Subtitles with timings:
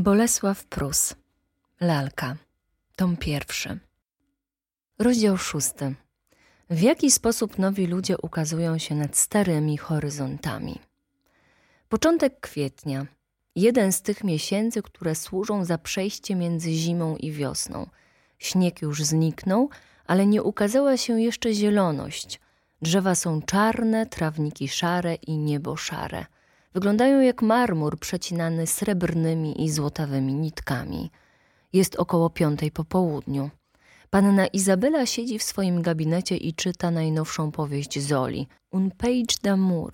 [0.00, 1.14] Bolesław Prus.
[1.80, 2.36] Lalka.
[2.96, 3.78] Tom pierwszy.
[4.98, 5.94] Rozdział szósty.
[6.70, 10.78] W jaki sposób nowi ludzie ukazują się nad starymi horyzontami?
[11.88, 13.06] Początek kwietnia.
[13.56, 17.86] Jeden z tych miesięcy, które służą za przejście między zimą i wiosną.
[18.38, 19.70] Śnieg już zniknął,
[20.06, 22.40] ale nie ukazała się jeszcze zieloność.
[22.82, 26.26] Drzewa są czarne, trawniki szare i niebo szare–
[26.72, 31.10] Wyglądają jak marmur przecinany srebrnymi i złotawymi nitkami.
[31.72, 33.50] Jest około piątej po południu.
[34.10, 39.90] Panna Izabela siedzi w swoim gabinecie i czyta najnowszą powieść Zoli, Un page d'amour.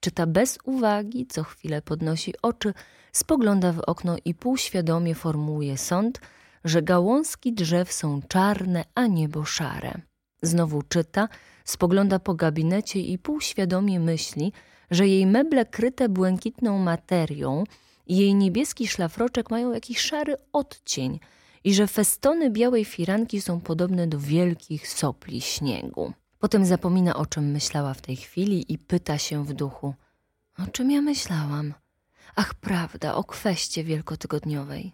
[0.00, 2.74] Czyta bez uwagi, co chwilę podnosi oczy,
[3.12, 6.20] spogląda w okno i półświadomie formułuje sąd,
[6.64, 10.00] że gałązki drzew są czarne, a niebo szare.
[10.42, 11.28] Znowu czyta,
[11.64, 14.52] spogląda po gabinecie i półświadomie myśli,
[14.94, 17.64] że jej meble kryte błękitną materią
[18.06, 21.20] i jej niebieski szlafroczek mają jakiś szary odcień
[21.64, 26.12] i że festony białej firanki są podobne do wielkich sopli śniegu.
[26.38, 29.94] Potem zapomina, o czym myślała w tej chwili i pyta się w duchu:
[30.58, 31.74] O czym ja myślałam?
[32.36, 34.92] Ach, prawda, o kweście wielkotygodniowej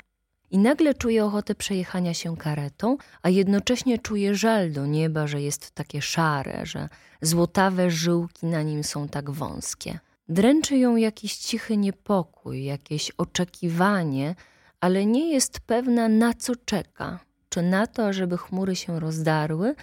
[0.51, 5.71] i nagle czuje ochotę przejechania się karetą, a jednocześnie czuje żal do nieba, że jest
[5.71, 6.89] takie szare, że
[7.23, 9.99] złotawe żyłki na nim są tak wąskie.
[10.29, 14.35] Dręczy ją jakiś cichy niepokój, jakieś oczekiwanie,
[14.81, 17.21] ale nie jest pewna na co czeka.
[17.49, 19.75] Czy na to, ażeby chmury się rozdarły,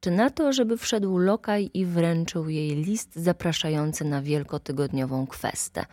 [0.00, 5.86] czy na to, żeby wszedł lokaj i wręczył jej list zapraszający na wielkotygodniową kwestę.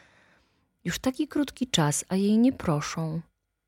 [0.86, 3.22] Już taki krótki czas, a jej nie proszą.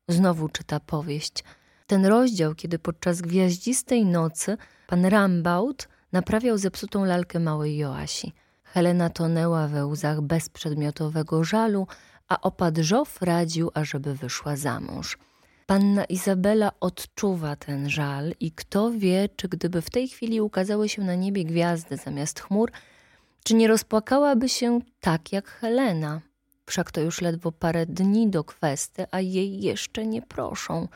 [0.08, 1.44] Znowu czyta powieść.
[1.86, 8.32] Ten rozdział, kiedy podczas gwiaździstej nocy pan Rambaut naprawiał zepsutą lalkę małej Joasi.
[8.64, 11.86] Helena tonęła we łzach bezprzedmiotowego żalu,
[12.28, 15.18] a opat Żof radził, ażeby wyszła za mąż.
[15.66, 21.02] Panna Izabela odczuwa ten żal i kto wie, czy gdyby w tej chwili ukazały się
[21.02, 22.70] na niebie gwiazdy zamiast chmur,
[23.44, 26.20] czy nie rozpłakałaby się tak jak Helena.
[26.66, 30.88] Wszak to już ledwo parę dni do kwesty, a jej jeszcze nie proszą.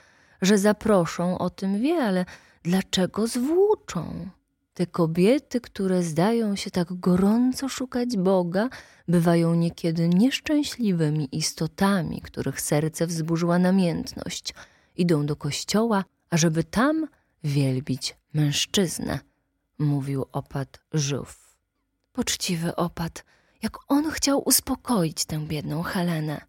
[0.42, 2.24] Że zaproszą, o tym wie, ale
[2.62, 4.28] dlaczego zwłóczą?
[4.74, 8.68] Te kobiety, które zdają się tak gorąco szukać Boga,
[9.08, 14.54] bywają niekiedy nieszczęśliwymi istotami, których serce wzburzyła namiętność.
[14.96, 17.06] Idą do kościoła, ażeby tam
[17.44, 19.18] wielbić mężczyznę,
[19.78, 21.56] mówił opat Żów.
[22.12, 23.24] Poczciwy opat,
[23.62, 26.40] jak on chciał uspokoić tę biedną Helenę.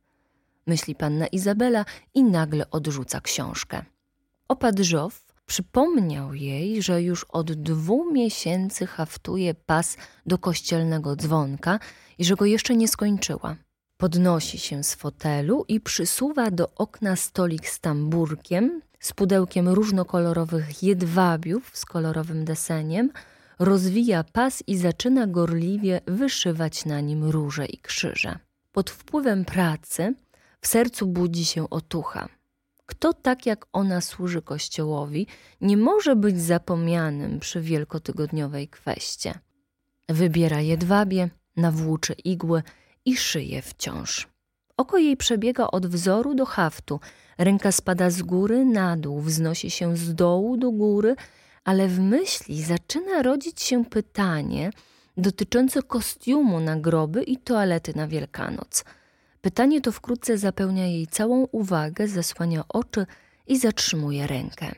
[0.68, 3.86] Myśli panna Izabela i nagle odrzuca książkę.
[4.48, 11.80] Opat Żow przypomniał jej, że już od dwóch miesięcy haftuje pas do kościelnego dzwonka
[12.18, 13.56] i że go jeszcze nie skończyła.
[13.98, 21.72] Podnosi się z fotelu i przysuwa do okna stolik z tamburkiem, z pudełkiem różnokolorowych jedwabiów
[21.74, 23.12] z kolorowym deseniem,
[23.62, 28.40] rozwija pas i zaczyna gorliwie wyszywać na nim róże i krzyże.
[28.72, 30.14] Pod wpływem pracy
[30.62, 32.30] w sercu budzi się otucha.
[32.86, 35.28] Kto tak jak ona służy Kościołowi,
[35.62, 39.40] nie może być zapomnianym przy wielkotygodniowej kweście.
[40.10, 42.64] Wybiera jedwabie, nawłóczy igły
[43.06, 44.28] i szyje wciąż.
[44.78, 47.00] Oko jej przebiega od wzoru do haftu,
[47.38, 51.16] ręka spada z góry na dół, wznosi się z dołu do góry–
[51.64, 54.72] ale w myśli zaczyna rodzić się pytanie
[55.18, 58.84] dotyczące kostiumu na groby i toalety na Wielkanoc.
[59.42, 63.06] Pytanie to wkrótce zapełnia jej całą uwagę, zasłania oczy
[63.48, 64.72] i zatrzymuje rękę.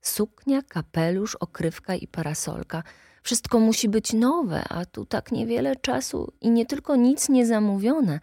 [0.00, 2.82] Suknia, kapelusz, okrywka i parasolka.
[3.22, 8.20] Wszystko musi być nowe, a tu tak niewiele czasu i nie tylko nic nie zamówione,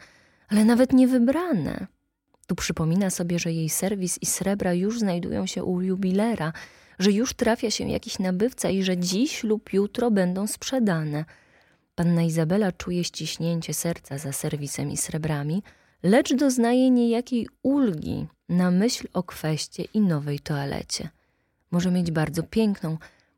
[0.48, 1.88] ale nawet nie wybrane.
[2.48, 6.54] Tu przypomina sobie, że jej serwis i srebra już znajdują się u jubilera,
[7.00, 11.26] że już trafia się jakiś nabywca i że dziś lub jutro będą sprzedane.
[11.96, 15.64] Panna Izabela czuje ściśnięcie serca za serwisem i srebrami,
[16.04, 21.10] lecz doznaje niejakiej ulgi na myśl o kweście i nowej toalecie.
[21.72, 22.98] Może mieć bardzo piękną,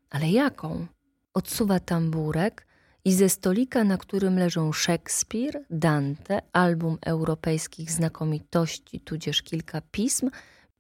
[0.10, 0.88] ale jaką?
[1.34, 2.68] Odsuwa tamburek
[3.06, 10.30] i ze stolika, na którym leżą Szekspir, Dante, album europejskich znakomitości, tudzież kilka pism,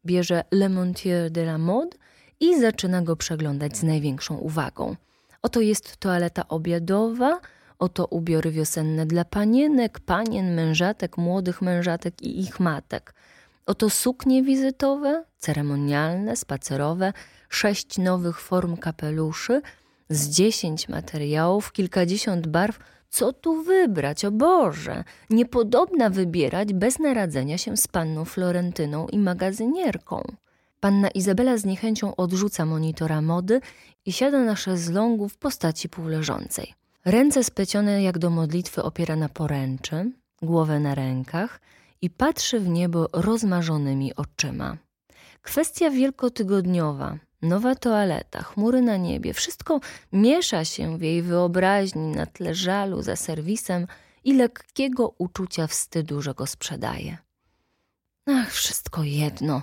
[0.05, 1.97] bierze Le Montier de la Mode
[2.39, 4.95] i zaczyna go przeglądać z największą uwagą.
[5.41, 7.39] Oto jest toaleta obiadowa,
[7.79, 13.13] oto ubiory wiosenne dla panienek, panien, mężatek, młodych mężatek i ich matek.
[13.65, 17.13] Oto suknie wizytowe, ceremonialne, spacerowe,
[17.49, 19.61] sześć nowych form kapeluszy,
[20.09, 22.79] z dziesięć materiałów, kilkadziesiąt barw,
[23.09, 25.03] Co tu wybrać, o Boże?
[25.29, 30.23] Niepodobna wybierać bez naradzenia się z panną Florentyną i magazynierką.
[30.79, 33.61] Panna Izabela z niechęcią odrzuca monitora mody
[34.05, 36.73] i siada na szezlongu w postaci półleżącej.
[37.05, 41.59] Ręce splecione jak do modlitwy opiera na poręczy, głowę na rękach
[42.01, 44.77] i patrzy w niebo rozmarzonymi oczyma.
[45.41, 49.79] Kwestia wielkotygodniowa, nowa toaleta, chmury na niebie, wszystko
[50.13, 53.87] miesza się w jej wyobraźni na tle żalu za serwisem
[54.23, 57.17] i lekkiego uczucia wstydu, że go sprzedaje.
[58.25, 59.61] Ach, wszystko jedno,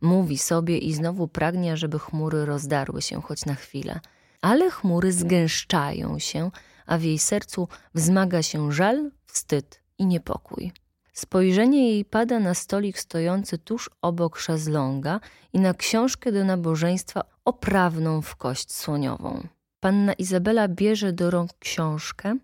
[0.00, 4.00] mówi sobie i znowu pragnie, żeby chmury rozdarły się choć na chwilę.
[4.40, 6.50] Ale chmury zgęszczają się,
[6.86, 10.72] a w jej sercu wzmaga się żal, wstyd i niepokój.
[11.12, 15.20] Spojrzenie jej pada na stolik stojący tuż obok szezlonga
[15.52, 19.46] i na książkę do nabożeństwa oprawną w kość słoniową.
[19.80, 22.36] Panna Izabela bierze do rąk książkę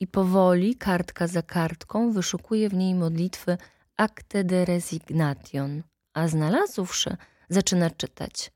[0.00, 3.58] i powoli, kartka za kartką, wyszukuje w niej modlitwy
[3.96, 5.82] Acte de Resignation,
[6.14, 7.16] a znalazłszy,
[7.48, 8.50] zaczyna czytać.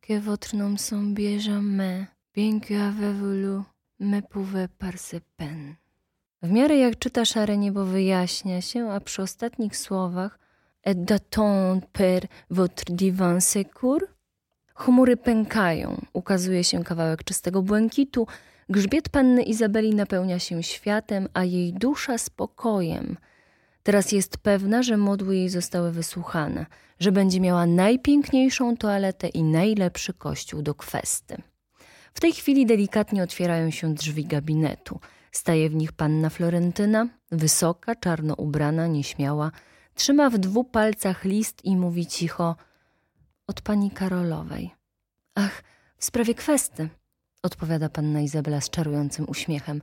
[0.00, 3.62] Que votre nom semble jamais, bien que avez voulu,
[4.00, 4.94] me pouvez par
[5.36, 5.74] peine.
[6.42, 10.42] W miarę jak czyta szare niebo wyjaśnia się, a przy ostatnich słowach
[10.84, 14.06] Et d'attend per votre divin secours?
[14.74, 18.26] Chmury pękają, ukazuje się kawałek czystego błękitu,
[18.68, 23.16] grzbiet panny Izabeli napełnia się światem, a jej dusza spokojem.
[23.82, 26.66] Teraz jest pewna, że modły jej zostały wysłuchane,
[26.98, 31.36] że będzie miała najpiękniejszą toaletę i najlepszy kościół do kwesty.
[32.14, 35.00] W tej chwili delikatnie otwierają się drzwi gabinetu–
[35.32, 39.50] Staje w nich panna Florentyna, wysoka, czarno ubrana, nieśmiała.
[39.94, 42.56] Trzyma w dwóch palcach list i mówi cicho
[43.46, 44.74] od pani Karolowej.
[45.34, 45.62] Ach,
[45.96, 46.88] w sprawie kwesty,
[47.42, 49.82] odpowiada panna Izabela z czarującym uśmiechem.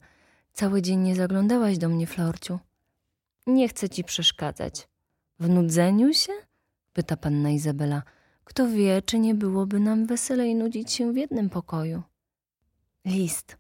[0.54, 2.60] Cały dzień nie zaglądałaś do mnie, Florciu.
[3.50, 4.88] Nie chcę ci przeszkadzać.
[5.40, 6.34] W nudzeniu się?
[6.94, 8.04] pyta panna Izabela.
[8.44, 12.04] Kto wie, czy nie byłoby nam weselej nudzić się w jednym pokoju.
[13.06, 13.58] List,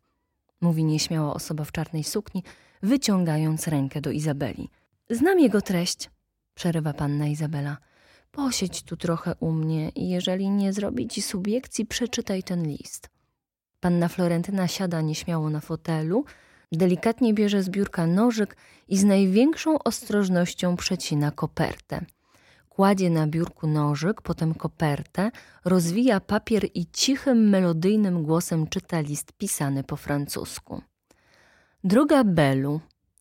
[0.61, 2.43] mówi nieśmiała osoba w czarnej sukni,
[2.83, 4.69] wyciągając rękę do Izabeli.
[5.09, 6.09] Znam jego treść,
[6.53, 7.77] przerywa panna Izabela.
[8.31, 13.09] Posiedź tu trochę u mnie i jeżeli nie zrobi ci subiekcji, przeczytaj ten list.
[13.79, 16.25] Panna Florentyna siada nieśmiało na fotelu,
[16.77, 18.55] delikatnie bierze z biurka nożyk
[18.87, 22.05] i z największą ostrożnością przecina kopertę
[22.79, 25.31] kładzie na biurku nożyk, potem kopertę,
[25.65, 30.81] rozwija papier i cichym, melodyjnym głosem czyta list pisany po francusku.
[31.83, 32.79] Droga Belu,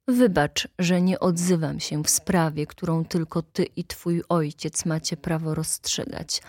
[0.08, 5.54] wybacz, że nie odzywam się w sprawie, którą tylko ty i twój ojciec macie prawo
[5.54, 6.42] rozstrzygać.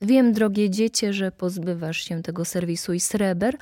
[0.00, 3.56] Wiem, drogie dziecię, że pozbywasz się tego serwisu i sreber,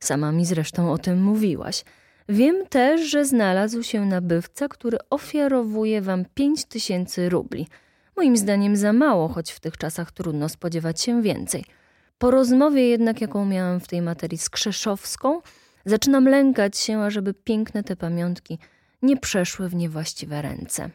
[0.00, 1.84] sama mi zresztą o tym mówiłaś.
[2.28, 7.66] Wiem też, że znalazł się nabywca, który ofiarowuje wam pięć tysięcy rubli–
[8.18, 11.64] Moim zdaniem za mało, choć w tych czasach trudno spodziewać się więcej.
[12.18, 15.40] Po rozmowie jednak, jaką miałam w tej materii z Krzeszowską,
[15.84, 18.58] zaczynam lękać się, ażeby piękne te pamiątki
[19.02, 20.90] nie przeszły w niewłaściwe ręce.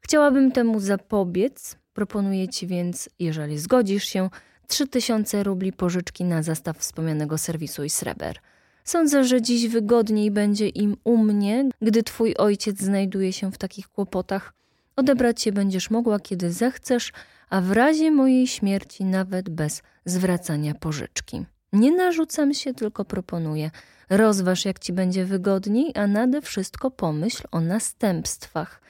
[0.00, 4.30] Chciałabym temu zapobiec, proponuję ci więc, jeżeli zgodzisz się,
[4.66, 8.38] trzy tysiące rubli pożyczki na zastaw wspomnianego serwisu i sreber.
[8.84, 13.88] Sądzę, że dziś wygodniej będzie im u mnie, gdy twój ojciec znajduje się w takich
[13.88, 14.52] kłopotach,
[14.96, 17.12] Odebrać je będziesz mogła, kiedy zechcesz,
[17.50, 21.44] a w razie mojej śmierci nawet bez zwracania pożyczki.
[21.72, 23.70] Nie narzucam się, tylko proponuję.
[24.10, 28.80] Rozważ, jak ci będzie wygodniej, a nade wszystko pomyśl o następstwach.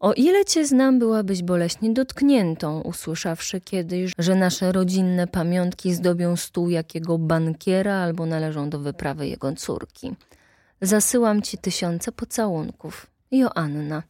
[0.00, 6.70] O ile cię znam, byłabyś boleśnie dotkniętą, usłyszawszy kiedyś, że nasze rodzinne pamiątki zdobią stół
[6.70, 10.14] jakiego bankiera albo należą do wyprawy jego córki.
[10.80, 13.06] Zasyłam ci tysiące pocałunków.
[13.30, 14.02] Joanna.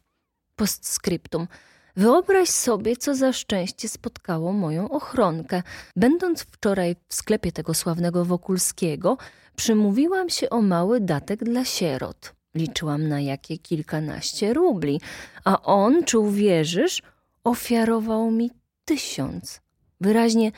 [0.55, 1.47] Postscriptum.
[1.95, 5.63] Wyobraź sobie, co za szczęście spotkało moją ochronkę.
[5.95, 9.17] Będąc wczoraj w sklepie tego sławnego Wokulskiego,
[9.55, 12.38] przymówiłam się o mały datek dla sierot.
[12.55, 15.01] Liczyłam na jakie kilkanaście rubli,
[15.43, 17.01] a on, czy uwierzysz,
[17.43, 18.51] ofiarował mi
[18.85, 19.61] tysiąc.
[20.01, 20.51] Wyraźnie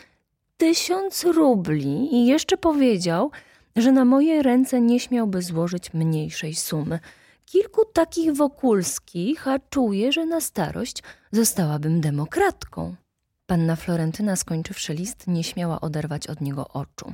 [0.58, 3.32] tysiąc rubli i jeszcze powiedział,
[3.76, 7.00] że na moje ręce nie śmiałby złożyć mniejszej sumy–
[7.52, 12.96] kilku takich wokulskich, a czuję, że na starość zostałabym demokratką.
[13.46, 17.14] Panna Florentyna, skończywszy list, nie śmiała oderwać od niego oczu.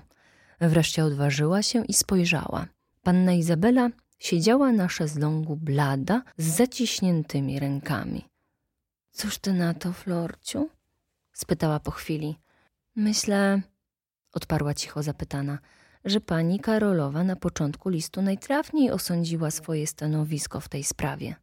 [0.62, 2.65] Wreszcie odważyła się i spojrzała.
[3.03, 8.25] Panna Izabela siedziała na szezlongu blada, z zaciśniętymi rękami.–
[9.17, 10.69] Cóż ty na to, Florciu?–
[11.41, 12.38] spytała po chwili.–
[12.95, 13.62] Myślę–
[14.38, 15.59] odparła cicho zapytana–
[16.07, 21.36] że pani Karolowa na początku listu najtrafniej osądziła swoje stanowisko w tej sprawie.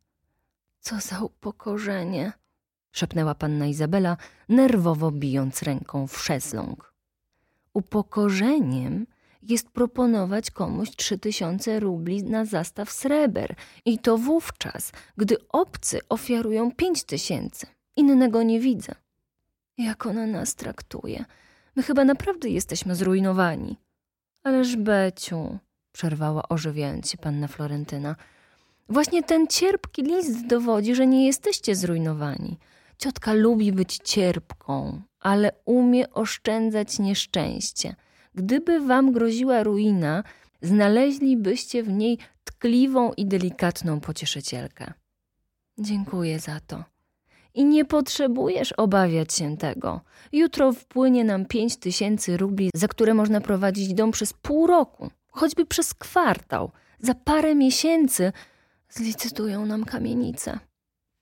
[0.81, 2.33] Co za upokorzenie,
[2.93, 4.17] szepnęła panna Izabela,
[4.49, 6.95] nerwowo bijąc ręką w szezlong.
[7.75, 9.07] Upokorzeniem
[9.49, 16.73] jest proponować komuś trzy tysiące rubli na zastaw sreber i to wówczas, gdy obcy ofiarują
[16.73, 17.67] pięć tysięcy.
[17.97, 18.95] Innego nie widzę.
[19.79, 21.25] Jak ona nas traktuje.
[21.77, 23.77] My chyba naprawdę jesteśmy zrujnowani.
[24.43, 25.59] Ależ Beciu,
[25.93, 28.17] przerwała ożywiając się panna Florentyna,
[28.89, 32.59] właśnie ten cierpki list dowodzi, że nie jesteście zrujnowani.
[32.99, 37.95] Ciotka lubi być cierpką, ale umie oszczędzać nieszczęście.
[38.35, 40.25] Gdyby wam groziła ruina,
[40.63, 44.93] znaleźlibyście w niej tkliwą i delikatną pocieszycielkę.
[45.79, 46.85] Dziękuję za to.
[47.55, 50.01] I nie potrzebujesz obawiać się tego.
[50.33, 55.67] Jutro wpłynie nam pięć tysięcy rubli, za które można prowadzić dom przez pół roku, choćby
[55.67, 56.71] przez kwartał.
[57.01, 58.33] Za parę miesięcy
[58.89, 60.59] zlicytują nam kamienicę.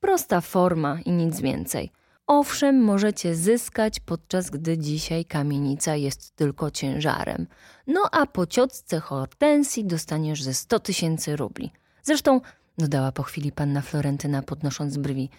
[0.01, 1.91] Prosta forma i nic więcej.
[2.35, 7.47] Owszem, możecie zyskać, podczas gdy dzisiaj kamienica jest tylko ciężarem.
[7.87, 11.71] No a po ciotce Hortensji dostaniesz ze sto tysięcy rubli.
[12.03, 12.41] Zresztą,
[12.79, 15.31] dodała po chwili panna Florentyna podnosząc brwi,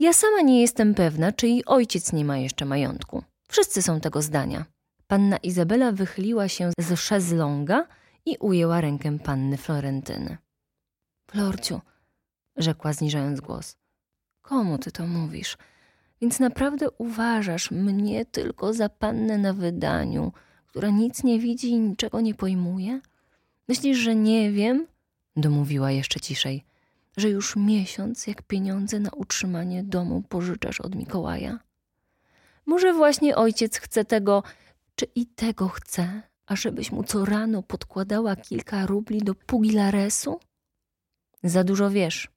[0.00, 3.22] ja sama nie jestem pewna, czy jej ojciec nie ma jeszcze majątku.
[3.48, 4.64] Wszyscy są tego zdania.
[5.06, 7.86] Panna Izabela wychyliła się z szezlonga
[8.26, 10.36] i ujęła rękę panny Florentyny.
[11.30, 11.80] Florciu,
[12.56, 13.76] rzekła zniżając głos,
[14.42, 15.56] komu ty to mówisz?
[16.22, 20.32] Więc naprawdę uważasz mnie tylko za pannę na wydaniu,
[20.66, 23.00] która nic nie widzi i niczego nie pojmuje?
[23.68, 24.86] Myślisz, że nie wiem?
[25.36, 26.64] Domówiła jeszcze ciszej
[27.16, 31.58] że już miesiąc, jak pieniądze na utrzymanie domu pożyczasz od Mikołaja?
[32.66, 34.42] Może właśnie ojciec chce tego,
[34.94, 40.40] czy i tego chce, ażebyś mu co rano podkładała kilka rubli do pugilaresu?
[41.42, 42.28] Za dużo wiesz,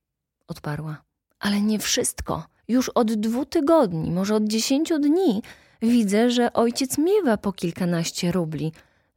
[0.48, 1.04] odparła.
[1.40, 2.48] Ale nie wszystko.
[2.68, 5.42] Już od dwóch tygodni, może od dziesięciu dni
[5.82, 8.72] widzę, że ojciec miewa po kilkanaście rubli,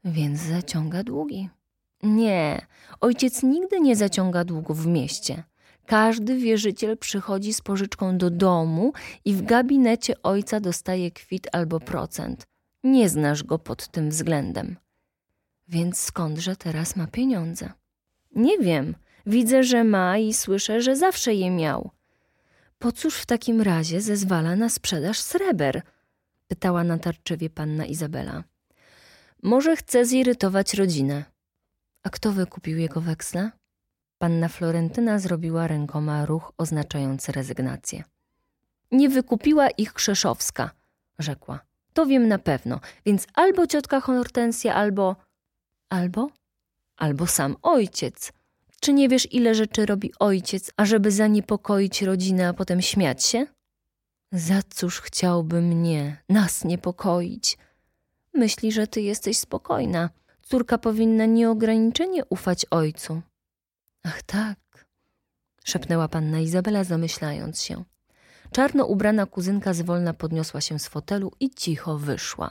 [0.05, 1.49] więc zaciąga długi.
[2.03, 2.67] Nie,
[3.01, 5.43] ojciec nigdy nie zaciąga długów w mieście.
[5.87, 8.93] Każdy wierzyciel przychodzi z pożyczką do domu
[9.25, 12.47] i w gabinecie ojca dostaje kwit albo procent.
[12.85, 14.77] Nie znasz go pod tym względem.
[15.69, 17.73] Więc skądże teraz ma pieniądze?
[18.35, 18.95] Nie wiem.
[19.27, 21.91] Widzę, że ma i słyszę, że zawsze je miał.
[22.79, 25.83] Po cóż w takim razie zezwala na sprzedaż sreber?
[26.47, 28.45] pytała natarczywie panna Izabela.
[29.43, 31.25] Może chce zirytować rodzinę.
[32.03, 33.51] A kto wykupił jego weksle?
[34.19, 38.05] Panna Florentyna zrobiła rękoma ruch oznaczający rezygnację.
[38.93, 40.71] Nie wykupiła ich Krzeszowska,
[41.19, 41.61] rzekła.
[41.93, 45.17] To wiem na pewno, więc albo ciotka Hortensja, albo...
[45.89, 46.31] Albo?
[46.97, 48.33] Albo sam ojciec.
[48.81, 53.47] Czy nie wiesz, ile rzeczy robi ojciec, ażeby zaniepokoić rodzinę, a potem śmiać się?
[54.33, 57.59] Za cóż chciałby mnie, nas niepokoić?
[58.35, 60.11] Myśli, że ty jesteś spokojna.
[60.43, 63.23] Córka powinna nieograniczenie ufać ojcu.
[64.03, 64.87] Ach tak,
[65.65, 67.85] szepnęła panna Izabela, zamyślając się.
[68.53, 72.51] Czarno ubrana kuzynka zwolna podniosła się z fotelu i cicho wyszła.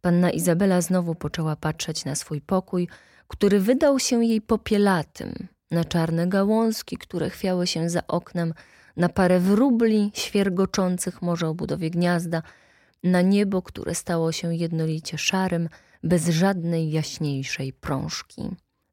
[0.00, 2.88] Panna Izabela znowu poczęła patrzeć na swój pokój,
[3.28, 8.54] który wydał się jej popielatym, na czarne gałązki, które chwiały się za oknem,
[8.96, 12.42] na parę wróbli świergoczących może o budowie gniazda,
[13.02, 15.68] na niebo, które stało się jednolicie szarym,
[16.02, 18.42] bez żadnej jaśniejszej prążki.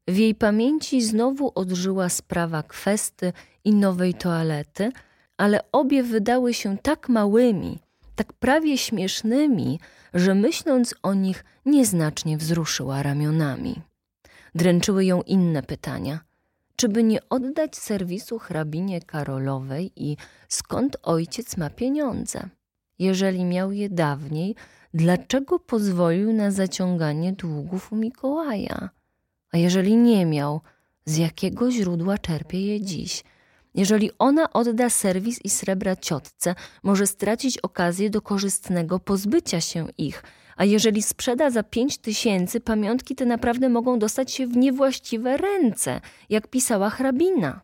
[0.07, 4.91] W jej pamięci znowu odżyła sprawa kwesty i nowej toalety,
[5.37, 7.79] ale obie wydały się tak małymi,
[8.15, 9.79] tak prawie śmiesznymi,
[10.13, 13.81] że myśląc o nich nieznacznie wzruszyła ramionami.
[14.55, 16.26] Dręczyły ją inne pytania.
[16.79, 20.17] Czy by nie oddać serwisu hrabinie Karolowej i
[20.47, 22.49] skąd ojciec ma pieniądze?
[22.99, 24.55] Jeżeli miał je dawniej,
[24.93, 28.89] dlaczego pozwolił na zaciąganie długów u Mikołaja?
[29.51, 30.61] A jeżeli nie miał,
[31.05, 33.23] z jakiego źródła czerpie je dziś?
[33.75, 40.23] Jeżeli ona odda serwis i srebra ciotce, może stracić okazję do korzystnego pozbycia się ich,
[40.57, 46.01] a jeżeli sprzeda za pięć tysięcy, pamiątki te naprawdę mogą dostać się w niewłaściwe ręce,
[46.29, 47.61] jak pisała hrabina.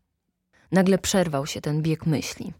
[0.71, 2.53] Nagle przerwał się ten bieg myśli.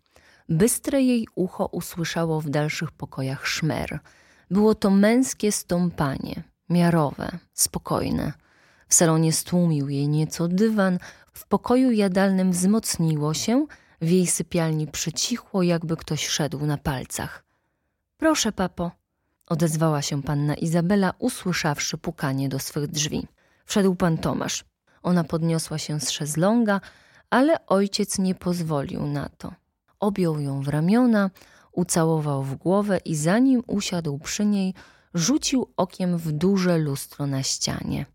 [0.50, 4.00] Bystre jej ucho usłyszało w dalszych pokojach szmer.
[4.52, 8.34] Było to męskie stąpanie, miarowe, spokojne.
[8.88, 11.00] W salonie stłumił jej nieco dywan,
[11.34, 13.66] w pokoju jadalnym wzmocniło się,
[14.02, 17.44] w jej sypialni przycichło, jakby ktoś szedł na palcach.
[18.18, 18.92] Proszę, papo,
[19.48, 23.28] odezwała się panna Izabela, usłyszawszy pukanie do swych drzwi.
[23.66, 24.66] Wszedł pan Tomasz.
[25.04, 26.82] Ona podniosła się z szezlonga,
[27.30, 29.54] ale ojciec nie pozwolił na to.
[30.00, 31.30] Objął ją w ramiona,
[31.72, 34.74] ucałował w głowę i zanim usiadł przy niej,
[35.14, 38.06] rzucił okiem w duże lustro na ścianie.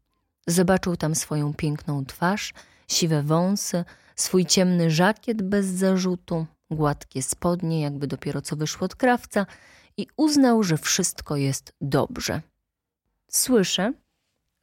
[0.47, 2.55] Zobaczył tam swoją piękną twarz,
[2.89, 3.85] siwe wąsy,
[4.17, 9.47] swój ciemny żakiet bez zarzutu, gładkie spodnie, jakby dopiero co wyszło od krawca
[9.99, 12.43] i uznał, że wszystko jest dobrze.
[13.29, 13.93] Słyszę,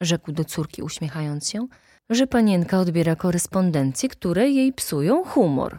[0.00, 1.66] rzekł do córki uśmiechając się,
[2.10, 5.78] że panienka odbiera korespondencje, które jej psują humor.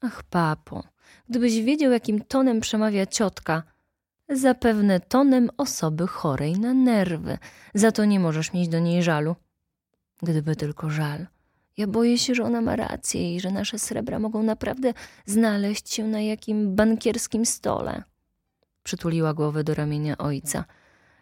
[0.00, 0.84] Ach, papo,
[1.28, 3.62] gdybyś wiedział, jakim tonem przemawia ciotka.
[4.28, 7.38] Zapewne tonem osoby chorej na nerwy.
[7.74, 9.36] Za to nie możesz mieć do niej żalu.
[10.22, 11.26] Gdyby tylko żal.
[11.76, 14.94] Ja boję się, że ona ma rację i że nasze srebra mogą naprawdę
[15.26, 18.02] znaleźć się na jakim bankierskim stole.
[18.88, 20.64] Przytuliła głowę do ramienia ojca.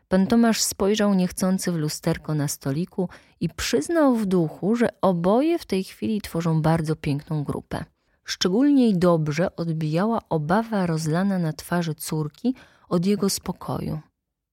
[0.09, 3.09] Pan Tomasz spojrzał niechcący w lusterko na stoliku
[3.41, 7.85] i przyznał w duchu, że oboje w tej chwili tworzą bardzo piękną grupę.
[8.25, 12.55] Szczególnie dobrze odbijała obawa rozlana na twarzy córki
[12.89, 14.01] od jego spokoju.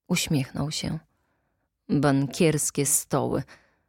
[0.07, 0.99] Uśmiechnął się.
[1.89, 3.43] Bankierskie stoły,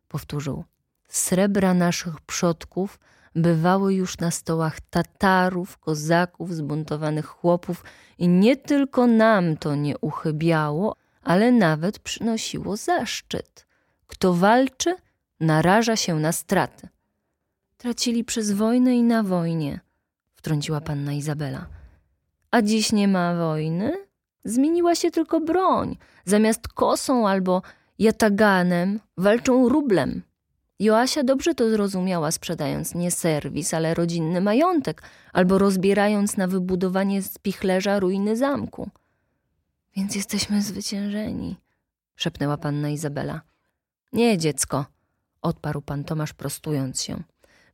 [0.08, 0.64] powtórzył.
[1.08, 2.98] Srebra naszych przodków
[3.34, 7.84] bywały już na stołach Tatarów, kozaków, zbuntowanych chłopów
[8.18, 13.66] i nie tylko nam to nie uchybiało, ale nawet przynosiło zaszczyt.
[14.06, 14.96] Kto walczy,
[15.40, 16.88] naraża się na straty.
[17.76, 19.80] Tracili przez wojnę i na wojnie,
[20.34, 21.66] wtrąciła panna Izabela.
[22.50, 23.92] A dziś nie ma wojny?
[24.44, 25.96] Zmieniła się tylko broń.
[26.24, 27.62] Zamiast kosą albo
[27.98, 30.22] jataganem walczą rublem.
[30.84, 37.38] Joasia dobrze to zrozumiała, sprzedając nie serwis, ale rodzinny majątek, albo rozbierając na wybudowanie z
[37.38, 38.90] pichlerza ruiny zamku.
[39.96, 41.56] Więc jesteśmy zwyciężeni,
[42.16, 43.40] szepnęła panna Izabela.
[44.12, 44.86] Nie, dziecko,
[45.42, 47.22] odparł pan Tomasz prostując się.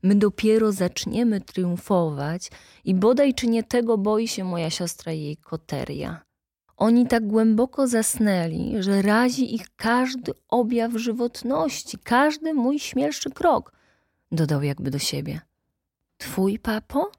[0.03, 2.51] My dopiero zaczniemy triumfować
[2.85, 6.30] i bodaj czy nie tego boi się moja siostra i jej koteria.
[6.81, 13.73] Oni tak głęboko zasnęli, że razi ich każdy objaw żywotności, każdy mój śmielszy krok,
[14.33, 15.41] dodał jakby do siebie.
[16.19, 17.11] Twój papo?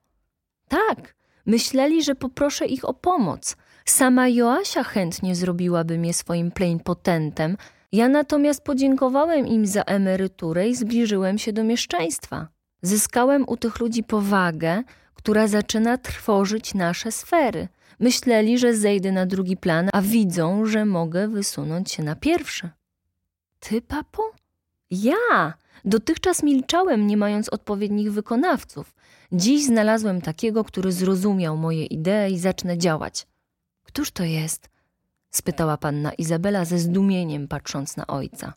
[0.67, 3.55] Tak, myśleli, że poproszę ich o pomoc.
[3.85, 7.57] Sama Joasia chętnie zrobiłaby mnie swoim plenipotentem,
[7.91, 12.47] ja natomiast podziękowałem im za emeryturę i zbliżyłem się do mieszczeństwa.
[12.81, 17.67] Zyskałem u tych ludzi powagę, która zaczyna trwożyć nasze sfery.
[18.01, 22.69] Myśleli, że zejdę na drugi plan, a widzą, że mogę wysunąć się na pierwszy.
[23.59, 24.23] Ty, papo?
[24.91, 25.53] Ja!
[25.85, 28.95] Dotychczas milczałem, nie mając odpowiednich wykonawców.
[29.31, 33.27] Dziś znalazłem takiego, który zrozumiał moje idee i zacznę działać.
[33.83, 34.69] Któż to jest?
[35.31, 38.53] spytała panna Izabela ze zdumieniem, patrząc na ojca.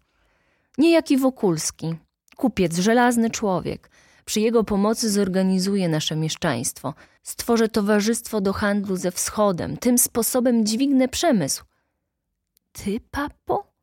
[0.79, 1.95] Niejaki Wokulski,
[2.37, 3.91] kupiec, żelazny człowiek.
[4.25, 6.95] Przy jego pomocy zorganizuję nasze mieszczaństwo.
[7.23, 9.77] Stworzę towarzystwo do handlu ze wschodem.
[9.77, 11.65] Tym sposobem dźwignę przemysł.
[12.73, 13.75] Ty, papo?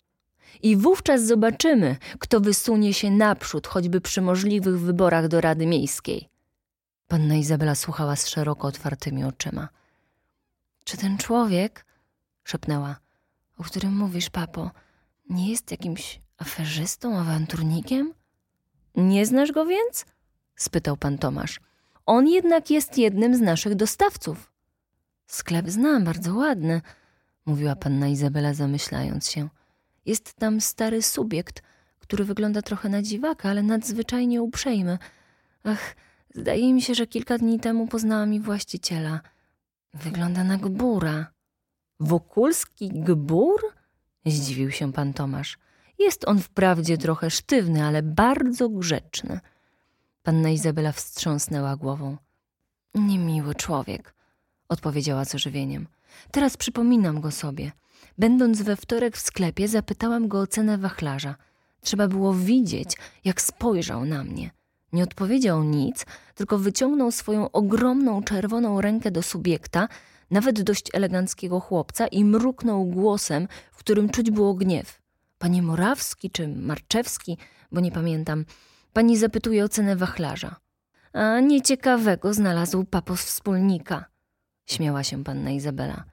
[0.61, 6.29] I wówczas zobaczymy, kto wysunie się naprzód, choćby przy możliwych wyborach do Rady Miejskiej.
[7.07, 9.69] Panna Izabela słuchała z szeroko otwartymi oczyma.
[10.83, 11.85] Czy ten człowiek,
[12.43, 12.95] szepnęła,
[13.57, 14.71] o którym mówisz, papo,
[15.29, 18.13] nie jest jakimś aferzystą, awanturnikiem?
[18.95, 20.05] Nie znasz go więc?
[20.61, 21.59] Spytał pan Tomasz.
[22.05, 24.51] On jednak jest jednym z naszych dostawców.
[25.27, 26.81] Sklep znam, bardzo ładny,
[27.45, 29.49] mówiła panna Izabela, zamyślając się.
[30.05, 31.61] Jest tam stary subiekt,
[31.99, 34.97] który wygląda trochę na dziwaka, ale nadzwyczajnie uprzejmy.
[35.63, 35.95] Ach,
[36.35, 39.21] zdaje mi się, że kilka dni temu poznałam i właściciela.
[39.93, 41.31] Wygląda na gbura.
[41.99, 43.61] Wokulski gbur?
[44.25, 45.57] Zdziwił się pan Tomasz.
[45.99, 49.39] Jest on wprawdzie trochę sztywny, ale bardzo grzeczny.
[50.23, 52.17] Panna Izabela wstrząsnęła głową.
[52.95, 54.13] Niemiły człowiek,
[54.69, 55.87] odpowiedziała z ożywieniem.
[56.31, 57.71] Teraz przypominam go sobie.
[58.17, 61.35] Będąc we wtorek w sklepie, zapytałam go o cenę wachlarza.
[61.81, 64.51] Trzeba było widzieć, jak spojrzał na mnie.
[64.93, 66.05] Nie odpowiedział nic,
[66.35, 69.87] tylko wyciągnął swoją ogromną czerwoną rękę do subiekta,
[70.31, 75.01] nawet dość eleganckiego chłopca, i mruknął głosem, w którym czuć było gniew.
[75.37, 77.37] Panie Morawski czy Marczewski,
[77.71, 78.45] bo nie pamiętam,
[78.93, 80.55] pani zapytuje o cenę wachlarza.
[81.13, 84.05] A nieciekawego znalazł papos wspólnika,
[84.65, 86.03] śmiała się panna Izabela.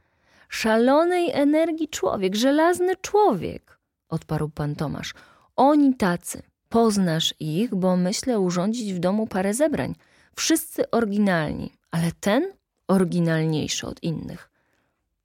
[0.49, 5.15] Szalonej energii człowiek, żelazny człowiek, odparł pan Tomasz.
[5.57, 9.95] Oni tacy, Poznasz ich, bo myślę urządzić w domu parę zebrań.
[10.37, 12.53] Wszyscy oryginalni, ale ten
[12.89, 14.51] oryginalniejszy od innych.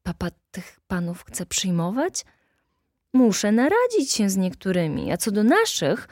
[0.04, 2.26] Papa tych panów chce przyjmować?
[3.14, 6.08] Muszę naradzić się z niektórymi, a co do naszych,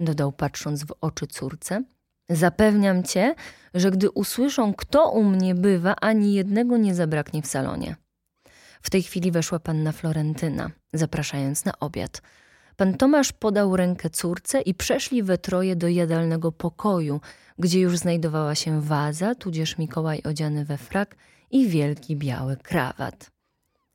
[0.00, 1.82] dodał patrząc w oczy córce,
[2.28, 3.34] zapewniam cię,
[3.74, 7.96] że gdy usłyszą, kto u mnie bywa, ani jednego nie zabraknie w salonie.
[8.82, 12.22] W tej chwili weszła panna Florentyna, zapraszając na obiad.
[12.76, 17.20] Pan Tomasz podał rękę córce i przeszli we troje do jadalnego pokoju,
[17.58, 21.16] gdzie już znajdowała się waza, tudzież Mikołaj odziany we frak
[21.50, 23.30] i wielki biały krawat.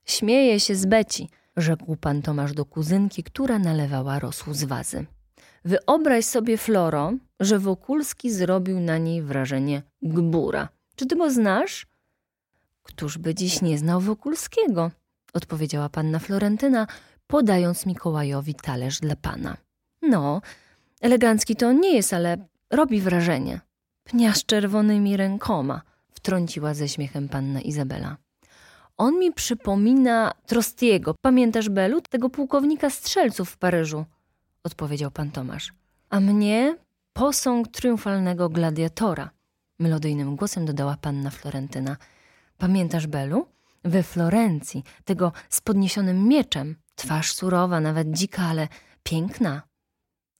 [0.05, 5.05] Śmieje się z Beci, rzekł pan Tomasz do kuzynki, która nalewała rosół z wazy.
[5.65, 10.69] Wyobraź sobie, Floro, że Wokulski zrobił na niej wrażenie gbura.
[10.95, 11.87] Czy ty go znasz?
[12.83, 14.91] Któż by dziś nie znał Wokulskiego?
[15.33, 16.87] odpowiedziała panna Florentyna,
[17.27, 19.57] podając Mikołajowi talerz dla pana.
[20.01, 20.41] No,
[21.01, 22.37] elegancki to on nie jest, ale
[22.69, 23.59] robi wrażenie.
[24.03, 28.17] Pnia z czerwonymi rękoma, wtrąciła ze śmiechem panna Izabela.
[28.97, 31.15] On mi przypomina Trostiego.
[31.21, 34.05] Pamiętasz, Belu, tego pułkownika strzelców w Paryżu?
[34.63, 35.73] Odpowiedział pan Tomasz.
[36.09, 36.77] A mnie
[37.13, 39.29] posąg triumfalnego gladiatora.
[39.79, 41.97] Melodyjnym głosem dodała panna Florentyna.
[42.57, 43.47] Pamiętasz, Belu?
[43.83, 46.75] We Florencji, tego z podniesionym mieczem.
[46.95, 48.67] Twarz surowa, nawet dzika, ale
[49.03, 49.61] piękna.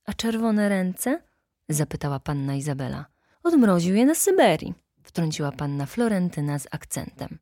[0.05, 1.21] A czerwone ręce?
[1.69, 3.05] Zapytała panna Izabela.
[3.43, 7.39] Odmroził je na Syberii, wtrąciła panna Florentyna z akcentem.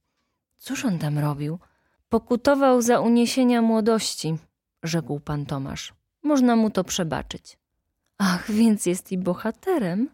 [0.57, 1.59] Cóż on tam robił?
[2.09, 4.37] Pokutował za uniesienia młodości,
[4.83, 6.00] rzekł pan Tomasz.
[6.23, 7.57] Można mu to przebaczyć.
[8.17, 10.09] Ach, więc jest i bohaterem?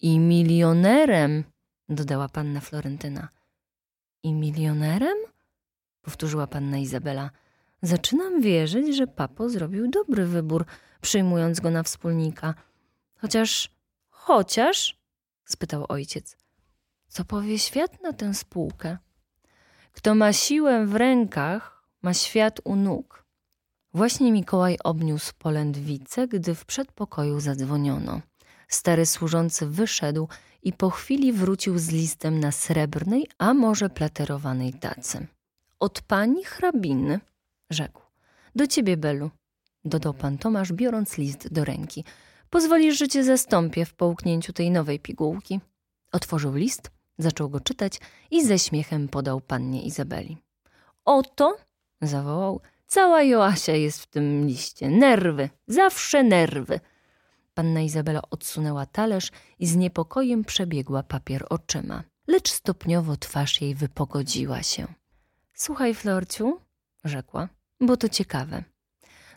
[0.00, 1.44] I milionerem,
[1.88, 3.28] dodała panna Florentyna.
[4.22, 5.18] I milionerem?
[6.02, 7.30] powtórzyła panna Izabela.
[7.82, 10.64] Zaczynam wierzyć, że papo zrobił dobry wybór,
[11.00, 12.54] przyjmując go na wspólnika.
[13.16, 13.70] Chociaż,
[14.10, 14.96] chociaż,
[15.44, 16.36] spytał ojciec,
[17.08, 18.98] co powie świat na tę spółkę?
[19.92, 23.23] Kto ma siłę w rękach, ma świat u nóg.
[23.94, 28.20] Właśnie Mikołaj obniósł polędwicę, gdy w przedpokoju zadzwoniono.
[28.68, 30.28] Stary służący wyszedł
[30.62, 35.26] i po chwili wrócił z listem na srebrnej, a może platerowanej tacy.
[35.80, 37.20] Od pani hrabiny,
[37.70, 38.02] rzekł.
[38.56, 39.30] Do ciebie, Belu,
[39.84, 42.04] dodał pan Tomasz, biorąc list do ręki.
[42.50, 45.60] Pozwolisz, że cię zastąpię w połknięciu tej nowej pigułki.
[46.12, 50.38] Otworzył list, zaczął go czytać i ze śmiechem podał pannie Izabeli.
[51.04, 51.56] Oto,
[52.02, 54.88] zawołał, cała Joasia jest w tym liście.
[54.88, 56.80] Nerwy, zawsze nerwy.
[57.54, 62.02] Panna Izabela odsunęła talerz i z niepokojem przebiegła papier oczyma.
[62.26, 64.86] Lecz stopniowo twarz jej wypogodziła się.
[65.54, 66.60] Słuchaj, Florciu,
[67.04, 67.48] rzekła,
[67.80, 68.64] bo to ciekawe.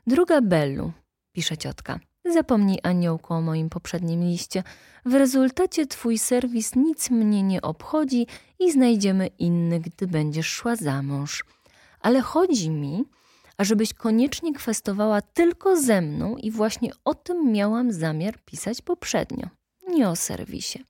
[0.07, 0.91] Druga Bellu,
[1.31, 1.99] pisze ciotka.
[2.25, 4.63] Zapomnij, aniołku, o moim poprzednim liście.
[5.05, 8.27] W rezultacie twój serwis nic mnie nie obchodzi
[8.60, 11.45] i znajdziemy inny, gdy będziesz szła za mąż.
[11.99, 13.05] Ale chodzi mi,
[13.57, 19.49] ażebyś koniecznie kwestowała tylko ze mną i właśnie o tym miałam zamiar pisać poprzednio.
[19.87, 20.83] Nie o serwisie.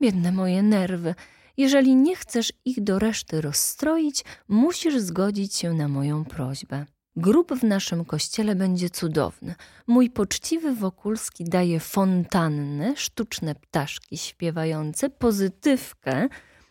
[0.00, 1.14] Biedne moje nerwy.
[1.56, 6.86] Jeżeli nie chcesz ich do reszty rozstroić, musisz zgodzić się na moją prośbę.
[7.16, 9.54] Grób w naszym kościele będzie cudowny.
[9.86, 16.28] Mój poczciwy Wokulski daje fontannę, sztuczne ptaszki śpiewające, pozytywkę,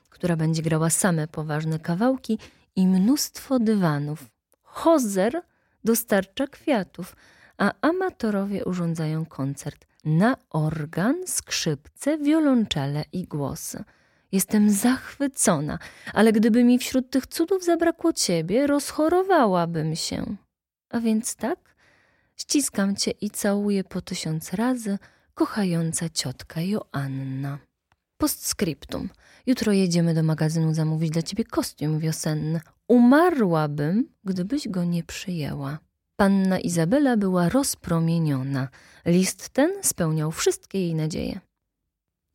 [0.09, 2.39] która będzie grała same poważne kawałki
[2.75, 4.25] i mnóstwo dywanów.
[4.69, 5.41] Hozer
[5.84, 7.15] dostarcza kwiatów,
[7.58, 13.84] a amatorowie urządzają koncert na organ, skrzypce, wiolonczele i głosy.
[14.32, 15.79] Jestem zachwycona,
[16.13, 20.36] ale gdyby mi wśród tych cudów zabrakło ciebie, rozchorowałabym się.
[20.89, 21.75] A więc tak,
[22.36, 24.97] ściskam cię i całuję po tysiąc razy,
[25.34, 27.60] kochająca ciotka Joanna.
[28.17, 29.10] Postscriptum.
[29.45, 32.62] Jutro jedziemy do magazynu zamówić dla ciebie kostium wiosenny.
[32.89, 35.80] Umarłabym, gdybyś go nie przyjęła.
[36.15, 38.67] Panna Izabela była rozpromieniona.
[39.06, 41.39] List ten spełniał wszystkie jej nadzieje.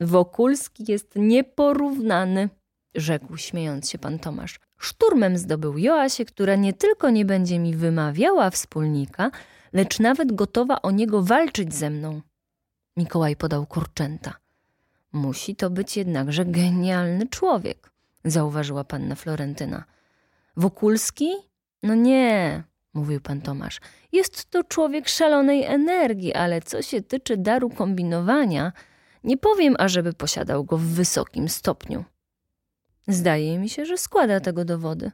[0.01, 2.49] Wokulski jest nieporównany,
[2.95, 4.61] rzekł śmiejąc się pan Tomasz.
[4.79, 9.31] Szturmem zdobył Joasię, która nie tylko nie będzie mi wymawiała wspólnika,
[9.73, 12.21] lecz nawet gotowa o niego walczyć ze mną.
[12.97, 14.35] Mikołaj podał kurczęta.
[15.13, 17.91] Musi to być jednakże genialny człowiek,
[18.25, 19.85] zauważyła panna Florentyna.
[20.57, 21.31] Wokulski?
[21.83, 22.63] No nie,
[22.95, 23.81] mówił pan Tomasz.
[24.13, 28.73] Jest to człowiek szalonej energii, ale co się tyczy daru kombinowania,
[29.25, 32.05] nie powiem, ażeby posiadał go w wysokim stopniu.
[33.09, 35.11] Zdaje mi się, że składa tego dowody.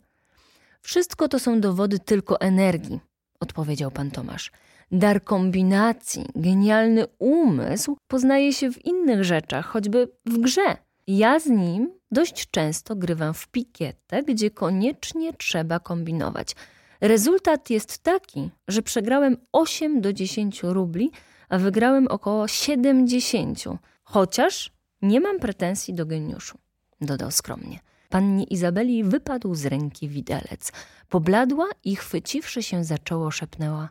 [0.80, 3.00] Wszystko to są dowody tylko energii,
[3.40, 4.50] odpowiedział pan Tomasz.
[4.92, 10.76] Dar kombinacji, genialny umysł poznaje się w innych rzeczach, choćby w grze.
[11.06, 16.56] Ja z nim dość często grywam w pikietę, gdzie koniecznie trzeba kombinować.
[17.00, 21.10] Rezultat jest taki, że przegrałem 8 do 10 rubli,
[21.48, 23.64] a wygrałem około 70,
[24.04, 26.58] chociaż nie mam pretensji do geniuszu,
[27.00, 27.78] dodał skromnie.
[28.08, 30.72] Pannie Izabeli wypadł z ręki widelec.
[31.08, 33.88] Pobladła i chwyciwszy się za czoło szepnęła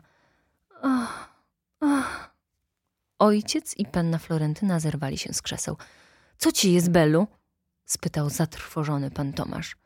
[0.82, 1.34] Ach,
[1.80, 2.34] ach.
[3.18, 5.76] Ojciec i panna Florentyna zerwali się z krzeseł.
[6.38, 7.26] Co ci jest, Belu?
[7.92, 9.76] Spytał zatrwożony pan Tomasz.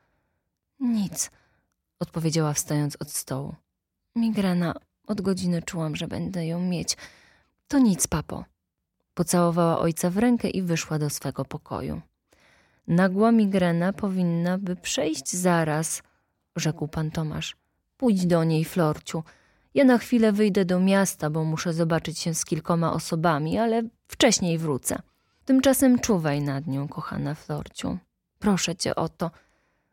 [0.80, 1.30] Nic,
[2.00, 3.54] odpowiedziała wstając od stołu.
[4.16, 4.74] Migrena,
[5.06, 6.96] od godziny czułam, że będę ją mieć.
[7.68, 8.44] To nic, papo.
[9.14, 12.00] Pocałowała ojca w rękę i wyszła do swego pokoju.
[12.86, 16.02] Nagła migrena powinna by przejść zaraz,
[16.56, 17.56] rzekł pan Tomasz.
[17.96, 19.22] Pójdź do niej, Florciu.
[19.74, 24.58] Ja na chwilę wyjdę do miasta, bo muszę zobaczyć się z kilkoma osobami, ale wcześniej
[24.58, 25.02] wrócę.
[25.44, 27.98] Tymczasem czuwaj nad nią, kochana Florciu.
[28.38, 29.30] Proszę cię o to,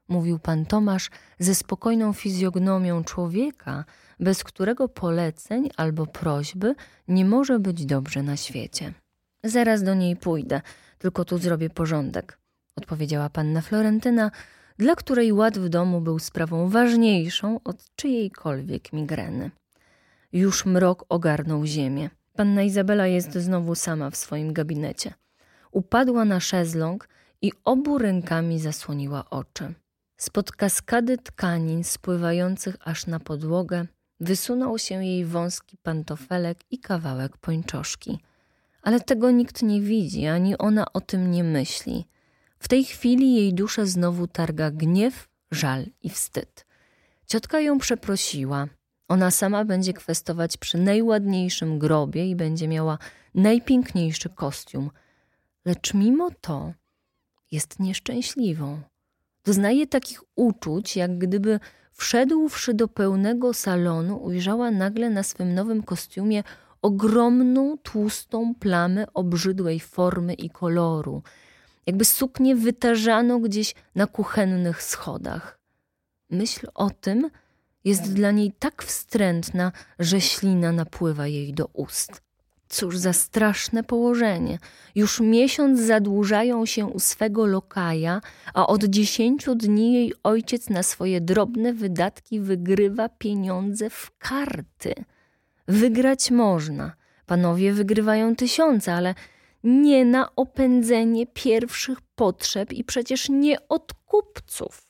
[0.08, 1.10] mówił pan Tomasz
[1.40, 3.86] ze spokojną fizjognomią człowieka,
[4.20, 6.76] bez którego poleceń albo prośby
[7.08, 8.94] nie może być dobrze na świecie.
[9.44, 10.62] Zaraz do niej pójdę,
[10.98, 12.40] tylko tu zrobię porządek,
[12.76, 14.32] odpowiedziała panna Florentyna,
[14.78, 19.52] dla której ład w domu był sprawą ważniejszą od czyjejkolwiek migreny.
[20.34, 22.10] Już mrok ogarnął ziemię.
[22.34, 25.14] Panna Izabela jest znowu sama w swoim gabinecie.
[25.72, 27.08] Upadła na szezlong
[27.42, 29.74] i obu rękami zasłoniła oczy.
[30.18, 33.86] Spod kaskady tkanin spływających aż na podłogę
[34.20, 38.20] wysunął się jej wąski pantofelek i kawałek pończoszki.
[38.82, 42.06] Ale tego nikt nie widzi, ani ona o tym nie myśli.
[42.60, 46.66] W tej chwili jej duszę znowu targa gniew, żal i wstyd.
[47.26, 48.68] Ciotka ją przeprosiła.
[49.08, 52.98] Ona sama będzie kwestować przy najładniejszym grobie i będzie miała
[53.36, 54.90] najpiękniejszy kostium.
[55.66, 56.74] Lecz mimo to
[57.52, 58.82] jest nieszczęśliwą.
[59.46, 61.60] Doznaje takich uczuć, jak gdyby
[61.94, 66.44] wszedłszy do pełnego salonu, ujrzała nagle na swym nowym kostiumie
[66.82, 71.24] ogromną, tłustą plamę obrzydłej formy i koloru,
[71.86, 75.60] jakby suknię wytarzano gdzieś na kuchennych schodach.
[76.30, 77.30] Myśl o tym
[77.84, 82.22] jest dla niej tak wstrętna, że ślina napływa jej do ust.
[82.72, 84.60] Cóż za straszne położenie.
[84.96, 88.22] Już miesiąc zadłużają się u swego lokaja,
[88.54, 94.94] a od dziesięciu dni jej ojciec na swoje drobne wydatki wygrywa pieniądze w karty.
[95.68, 96.96] Wygrać można.
[97.26, 99.16] Panowie wygrywają tysiące, ale
[99.64, 104.88] nie na opędzenie pierwszych potrzeb i przecież nie od kupców.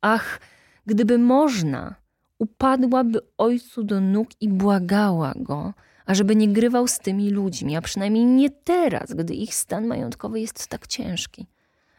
[0.00, 0.40] Ach,
[0.86, 1.94] gdyby można,
[2.38, 5.74] upadłaby ojcu do nóg i błagała go,
[6.06, 10.66] ażeby nie grywał z tymi ludźmi, a przynajmniej nie teraz, gdy ich stan majątkowy jest
[10.66, 11.46] tak ciężki.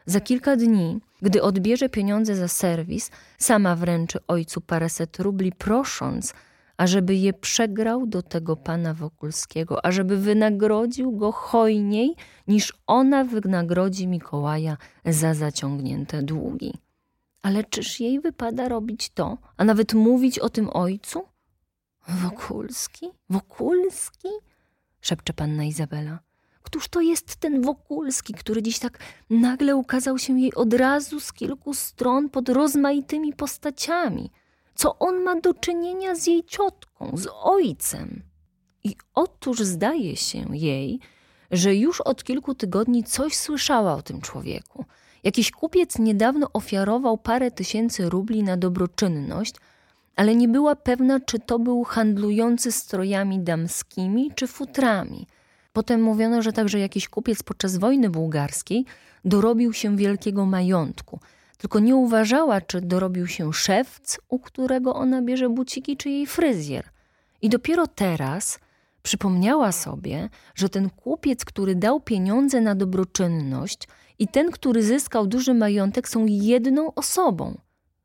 [0.06, 6.34] Za kilka dni, gdy odbierze pieniądze za serwis, sama wręczy ojcu paręset rubli, prosząc,
[6.76, 12.16] ażeby je przegrał do tego pana Wokulskiego, ażeby wynagrodził go hojniej,
[12.48, 16.72] niż ona wynagrodzi Mikołaja za zaciągnięte długi.
[17.42, 21.31] Ale czyż jej wypada robić to, a nawet mówić o tym ojcu?
[22.08, 23.10] Wokulski?
[23.30, 24.28] Wokulski?
[25.00, 26.18] szepcze panna Izabela.
[26.62, 28.98] Któż to jest ten Wokulski, który dziś tak
[29.30, 34.30] nagle ukazał się jej od razu z kilku stron pod rozmaitymi postaciami?
[34.74, 38.22] Co on ma do czynienia z jej ciotką, z ojcem?
[38.84, 41.00] I otóż zdaje się jej,
[41.50, 44.84] że już od kilku tygodni coś słyszała o tym człowieku.
[45.24, 49.54] Jakiś kupiec niedawno ofiarował parę tysięcy rubli na dobroczynność–
[50.16, 55.26] ale nie była pewna, czy to był handlujący strojami damskimi czy futrami.
[55.72, 58.84] Potem mówiono, że także jakiś kupiec podczas wojny bułgarskiej
[59.24, 61.20] dorobił się wielkiego majątku.
[61.58, 66.84] Tylko nie uważała, czy dorobił się szewc, u którego ona bierze buciki, czy jej fryzjer.
[67.42, 68.58] I dopiero teraz
[69.02, 75.54] przypomniała sobie, że ten kupiec, który dał pieniądze na dobroczynność i ten, który zyskał duży
[75.54, 77.58] majątek, są jedną osobą–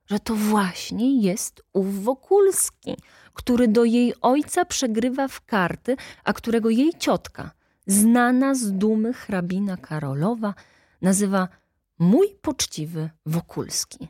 [0.08, 2.98] że to właśnie jest ów Wokulski,
[3.34, 7.52] który do jej ojca przegrywa w karty, a którego jej ciotka,
[7.88, 10.54] znana z dumy hrabina Karolowa,
[11.02, 11.48] nazywa
[12.00, 14.08] mój poczciwy Wokulski.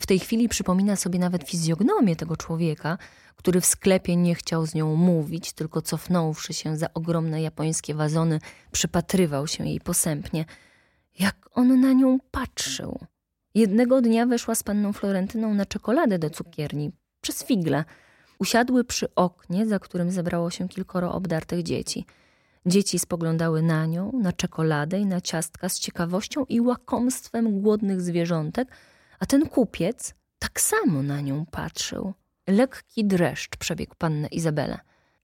[0.00, 2.98] W tej chwili przypomina sobie nawet fizjognomię tego człowieka,
[3.36, 8.40] który w sklepie nie chciał z nią mówić, tylko cofnąwszy się za ogromne japońskie wazony,
[8.72, 10.44] przypatrywał się jej posępnie.
[11.18, 12.98] Jak on na nią patrzył!
[13.58, 17.84] Jednego dnia weszła z panną Florentyną na czekoladę do cukierni, przez figle.
[18.38, 22.06] Usiadły przy oknie, za którym zebrało się kilkoro obdartych dzieci.
[22.66, 28.68] Dzieci spoglądały na nią, na czekoladę i na ciastka z ciekawością i łakomstwem głodnych zwierzątek,
[29.18, 32.12] a ten kupiec tak samo na nią patrzył.
[32.48, 34.78] Lekki dreszcz przebiegł pannę Izabelę.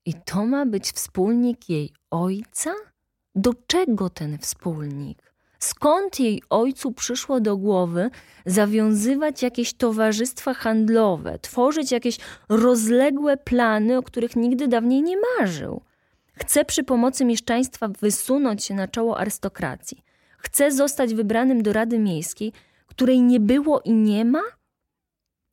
[0.05, 2.75] I to ma być wspólnik jej ojca?
[3.35, 5.34] Do czego ten wspólnik?
[5.65, 8.11] Skąd jej ojcu przyszło do głowy
[8.47, 15.81] zawiązywać jakieś towarzystwa handlowe, tworzyć jakieś rozległe plany, o których nigdy dawniej nie marzył?
[16.33, 20.05] Chce przy pomocy mieszczaństwa wysunąć się na czoło arystokracji.
[20.39, 22.53] Chce zostać wybranym do Rady Miejskiej,
[22.87, 24.43] której nie było i nie ma?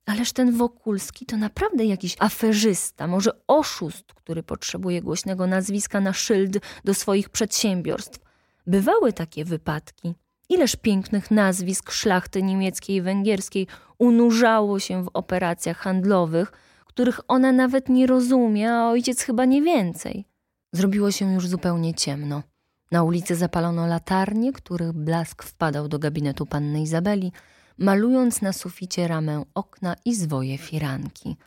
[0.05, 6.57] Ależ ten Wokulski to naprawdę jakiś aferzysta, może oszust, który potrzebuje głośnego nazwiska na szyld
[6.83, 8.30] do swoich przedsiębiorstw.
[8.67, 10.15] Bywały takie wypadki.
[10.49, 16.51] Ileż pięknych nazwisk szlachty niemieckiej i węgierskiej unurzało się w operacjach handlowych,
[16.85, 20.25] których ona nawet nie rozumie, a ojciec chyba nie więcej.
[20.73, 22.43] Zrobiło się już zupełnie ciemno.
[22.91, 27.31] Na ulicy zapalono latarnie, których blask wpadał do gabinetu panny Izabeli,
[27.77, 31.37] malując na suficie ramę okna i zwoje firanki.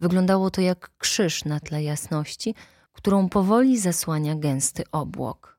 [0.00, 2.54] Wyglądało to jak krzyż na tle jasności,
[2.92, 5.57] którą powoli zasłania gęsty obłok.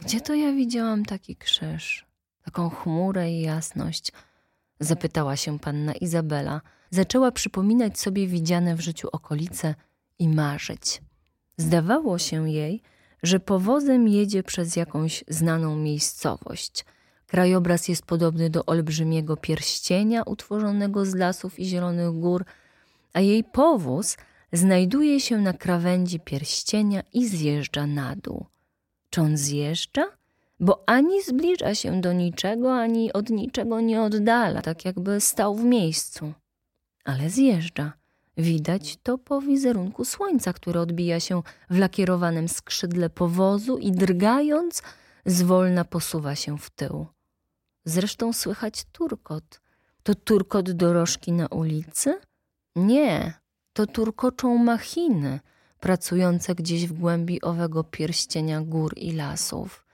[0.00, 2.06] Gdzie to ja widziałam taki krzyż?
[2.44, 4.12] Taką chmurę i jasność?
[4.80, 6.60] Zapytała się panna Izabela.
[6.90, 9.74] Zaczęła przypominać sobie widziane w życiu okolice
[10.18, 11.02] i marzyć.
[11.56, 12.82] Zdawało się jej,
[13.22, 16.84] że powozem jedzie przez jakąś znaną miejscowość.
[17.26, 22.44] Krajobraz jest podobny do olbrzymiego pierścienia utworzonego z lasów i zielonych gór,
[23.12, 24.16] a jej powóz
[24.52, 28.46] znajduje się na krawędzi pierścienia i zjeżdża na dół.
[29.10, 30.06] Czy on zjeżdża?
[30.60, 35.64] Bo ani zbliża się do niczego, ani od niczego nie oddala, tak jakby stał w
[35.64, 36.32] miejscu.
[37.04, 37.92] Ale zjeżdża.
[38.36, 44.82] Widać to po wizerunku słońca, które odbija się w lakierowanym skrzydle powozu i drgając,
[45.26, 47.06] zwolna posuwa się w tył.
[47.84, 49.60] Zresztą słychać turkot.
[50.02, 52.20] To turkot dorożki na ulicy?
[52.76, 53.34] Nie,
[53.72, 55.40] to turkoczą machiny
[55.80, 59.84] pracujące gdzieś w głębi owego pierścienia gór i lasów.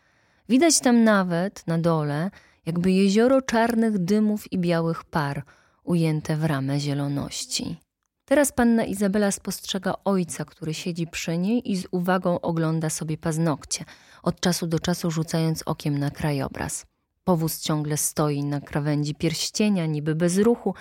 [0.48, 2.30] Widać tam nawet na dole
[2.66, 5.42] jakby jezioro czarnych dymów i białych par
[5.84, 7.76] ujęte w ramę zieloności.
[8.24, 13.84] Teraz panna Izabela spostrzega ojca, który siedzi przy niej i z uwagą ogląda sobie paznokcie,
[14.22, 16.86] od czasu do czasu rzucając okiem na krajobraz.
[17.24, 20.74] Powóz ciągle stoi na krawędzi pierścienia, niby bez ruchu,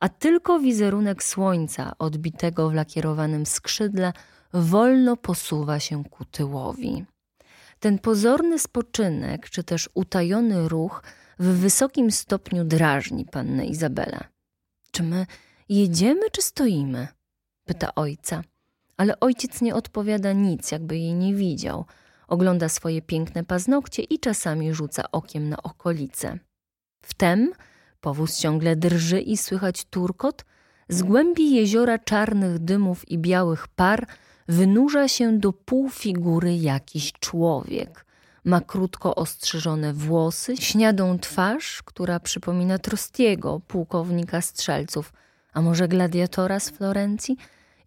[0.00, 4.12] a tylko wizerunek słońca odbitego w lakierowanym skrzydle
[4.54, 7.04] wolno posuwa się ku tyłowi.
[7.80, 11.02] Ten pozorny spoczynek, czy też utajony ruch
[11.38, 14.24] w wysokim stopniu drażni pannę Izabelę.
[14.90, 15.26] Czy my
[15.68, 17.08] Jedziemy czy stoimy?
[17.64, 18.42] pyta ojca.
[18.96, 21.84] Ale ojciec nie odpowiada nic, jakby jej nie widział.
[22.28, 26.38] Ogląda swoje piękne paznokcie i czasami rzuca okiem na okolice.
[27.02, 27.52] Wtem
[28.00, 30.44] powóz ciągle drży i słychać turkot.
[30.88, 34.06] Z głębi jeziora czarnych dymów i białych par
[34.48, 38.04] wynurza się do półfigury jakiś człowiek.
[38.44, 45.12] Ma krótko ostrzyżone włosy, śniadą twarz, która przypomina Trostiego, pułkownika strzelców–
[45.54, 47.36] a może gladiatora z Florencji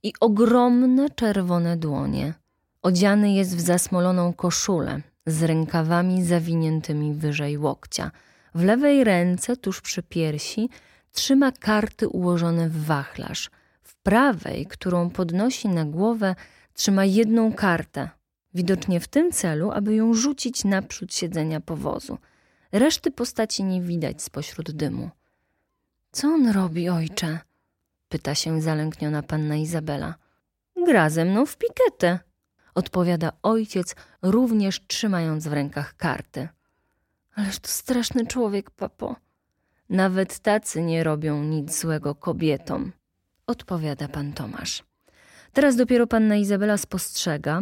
[0.04, 2.34] i ogromne czerwone dłonie.
[2.82, 8.12] Odziany jest w zasmoloną koszulę z rękawami zawiniętymi wyżej łokcia.
[8.56, 10.70] W lewej ręce, tuż przy piersi,
[11.12, 13.50] trzyma karty ułożone w wachlarz.
[14.08, 16.36] Prawej, którą podnosi na głowę,
[16.74, 18.10] trzyma jedną kartę,
[18.54, 22.18] widocznie w tym celu, aby ją rzucić naprzód siedzenia powozu.
[22.72, 25.10] Reszty postaci nie widać spośród dymu.
[26.12, 27.40] Co on robi, ojcze?
[28.10, 30.16] pyta się zalękniona panna Izabela.
[30.86, 32.20] Gra ze mną w piketę,
[32.76, 36.48] odpowiada ojciec, również trzymając w rękach karty.
[37.36, 39.16] Ależ to straszny człowiek, papo.
[39.90, 42.92] Nawet tacy nie robią nic złego kobietom,
[43.48, 44.84] odpowiada pan Tomasz.
[45.54, 47.62] Teraz dopiero panna Izabela spostrzega,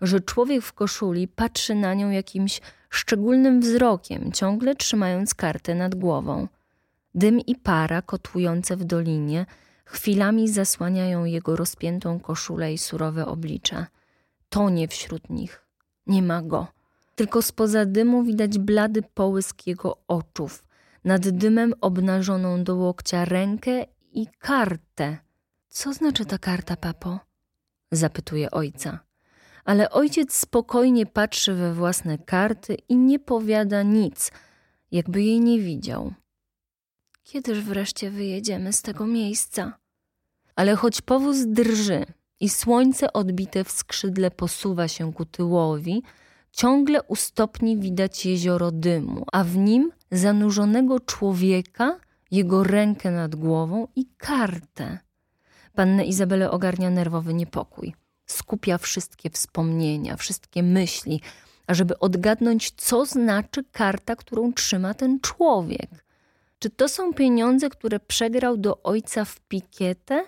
[0.00, 6.48] że człowiek w koszuli patrzy na nią jakimś szczególnym wzrokiem, ciągle trzymając kartę nad głową.
[7.14, 9.46] Dym i para kotłujące w dolinie
[9.84, 13.86] Chwilami zasłaniają jego rozpiętą koszulę i surowe oblicze.
[14.48, 15.64] Tonie wśród nich.
[16.06, 16.66] Nie ma go.
[17.14, 20.64] Tylko spoza dymu widać blady połysk jego oczów.
[21.04, 25.18] Nad dymem obnażoną do łokcia rękę i kartę.
[25.72, 27.20] Co znaczy ta karta, papo?
[27.92, 28.98] Zapytuje ojca.
[29.64, 34.32] Ale ojciec spokojnie patrzy we własne karty i nie powiada nic,
[34.90, 36.12] jakby jej nie widział.
[37.22, 39.78] Kiedyż wreszcie wyjedziemy z tego miejsca?
[40.56, 42.06] Ale choć powóz drży
[42.40, 46.02] i słońce odbite w skrzydle posuwa się ku tyłowi,
[46.50, 52.00] ciągle u stopni widać jezioro dymu, a w nim zanurzonego człowieka,
[52.30, 54.98] jego rękę nad głową i kartę.
[55.74, 57.94] Pannę Izabelę ogarnia nerwowy niepokój.
[58.26, 61.20] Skupia wszystkie wspomnienia, wszystkie myśli,
[61.66, 66.04] ażeby odgadnąć, co znaczy karta, którą trzyma ten człowiek.
[66.58, 70.24] Czy to są pieniądze, które przegrał do ojca w pikietę?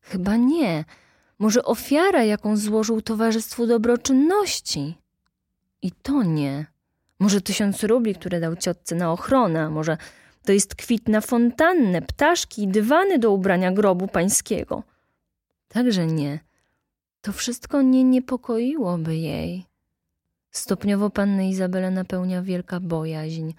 [0.00, 0.84] Chyba nie.
[1.38, 4.94] Może ofiara, jaką złożył Towarzystwu Dobroczynności?
[5.82, 6.66] I to nie.
[7.18, 9.96] Może tysiąc rubli, które dał ciotce na ochronę, może
[10.50, 14.82] to jest kwit na fontannę, ptaszki i dywany do ubrania grobu pańskiego.
[15.68, 16.40] Także nie.
[17.20, 19.64] To wszystko nie niepokoiłoby jej.
[20.50, 23.52] Stopniowo pannę Izabelę napełnia wielka bojaźń.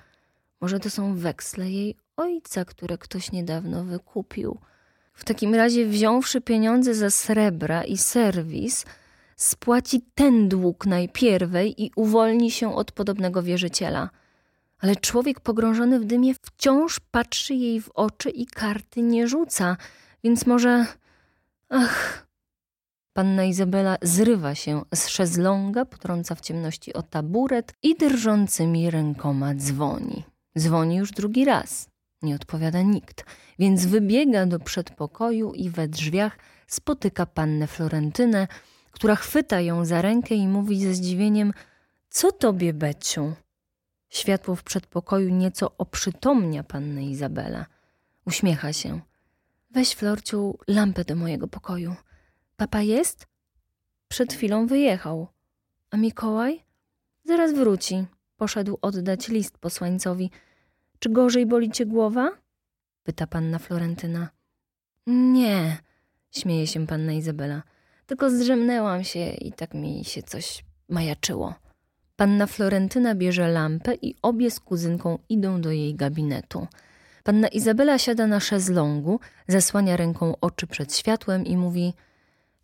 [0.62, 4.58] Może to są weksle jej ojca, które ktoś niedawno wykupił.
[5.14, 8.86] W takim razie, wziąwszy pieniądze za srebra i serwis,
[9.36, 14.10] spłaci ten dług najpierwej i uwolni się od podobnego wierzyciela.
[14.82, 19.78] Ale człowiek pogrążony w dymie wciąż patrzy jej w oczy i karty nie rzuca,
[20.24, 20.86] więc może.
[21.70, 22.28] Ach.
[23.14, 30.24] Panna Izabela zrywa się z szezlonga, potrąca w ciemności o taburet i drżącymi rękoma dzwoni.
[30.60, 31.90] Dzwoni już drugi raz.
[32.22, 33.26] Nie odpowiada nikt,
[33.60, 38.48] więc wybiega do przedpokoju i we drzwiach spotyka pannę Florentynę,
[38.92, 41.54] która chwyta ją za rękę i mówi ze zdziwieniem:
[42.10, 43.34] Co tobie, Beciu?
[44.12, 47.66] Światło w przedpokoju nieco oprzytomnia pannę Izabela.
[48.26, 49.02] Uśmiecha się.
[49.70, 51.96] Weź, Florciu, lampę do mojego pokoju.
[52.58, 53.28] Papa jest?
[54.08, 55.28] Przed chwilą wyjechał.
[55.92, 56.64] A Mikołaj?
[57.24, 58.06] Zaraz wróci.
[58.38, 60.32] Poszedł oddać list posłańcowi.
[61.00, 62.32] Czy gorzej boli cię głowa?
[63.04, 64.30] Pyta panna Florentyna.
[65.08, 65.78] Nie,
[66.32, 67.64] śmieje się panna Izabela.
[68.06, 71.56] Tylko zdrzemnęłam się i tak mi się coś majaczyło.
[72.22, 76.68] Panna Florentyna bierze lampę i obie z kuzynką idą do jej gabinetu.
[77.24, 81.94] Panna Izabela siada na szezlongu, zasłania ręką oczy przed światłem i mówi: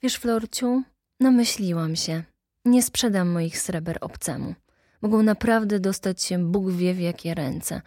[0.02, 0.84] Wiesz, Florciu,
[1.20, 2.24] namyśliłam się.
[2.66, 4.56] Nie sprzedam moich sreber obcemu.
[5.02, 7.82] Mogą naprawdę dostać się Bóg wie w jakie ręce.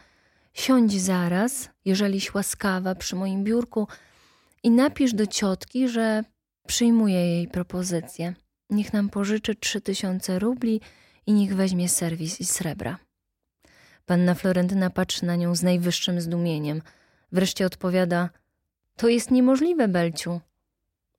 [0.55, 3.89] Siądź zaraz, jeżeliś łaskawa, przy moim biurku
[4.63, 6.25] i napisz do ciotki, że
[6.67, 8.35] przyjmuję jej propozycję.
[8.71, 10.81] Niech nam pożyczy trzy tysiące rubli
[11.27, 12.99] i niech weźmie serwis i srebra.
[14.07, 16.83] Panna Florentyna patrzy na nią z najwyższym zdumieniem.
[17.33, 18.31] Wreszcie odpowiada:
[18.97, 20.41] To jest niemożliwe, Belciu.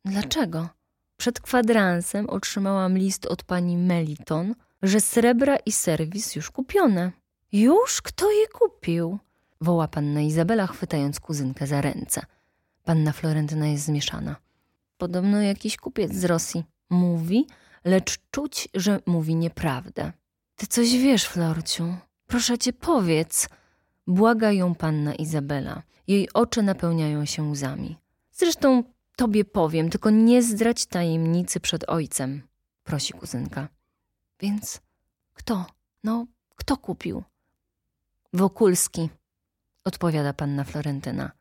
[0.05, 0.69] Dlaczego?
[1.17, 7.11] Przed kwadransem otrzymałam list od pani Meliton, że srebra i serwis już kupione.
[7.51, 9.19] Już kto je kupił?
[9.61, 12.21] woła panna Izabela, chwytając kuzynkę za ręce.
[12.83, 14.35] Panna Florentyna jest zmieszana.
[14.97, 17.47] Podobno jakiś kupiec z Rosji mówi,
[17.85, 20.11] lecz czuć, że mówi nieprawdę.
[20.55, 21.95] Ty coś wiesz, Florciu?
[22.27, 23.49] Proszę cię, powiedz.
[24.07, 25.83] Błaga ją panna Izabela.
[26.07, 27.97] Jej oczy napełniają się łzami.
[28.31, 28.83] Zresztą
[29.15, 32.41] tobie powiem, tylko nie zdrać tajemnicy przed ojcem,
[32.83, 33.67] prosi kuzynka.
[34.39, 34.81] Więc
[35.33, 35.65] kto?
[36.03, 36.25] No,
[36.55, 37.23] kto kupił?
[38.33, 39.09] Wokulski,
[39.83, 41.31] odpowiada panna Florentyna.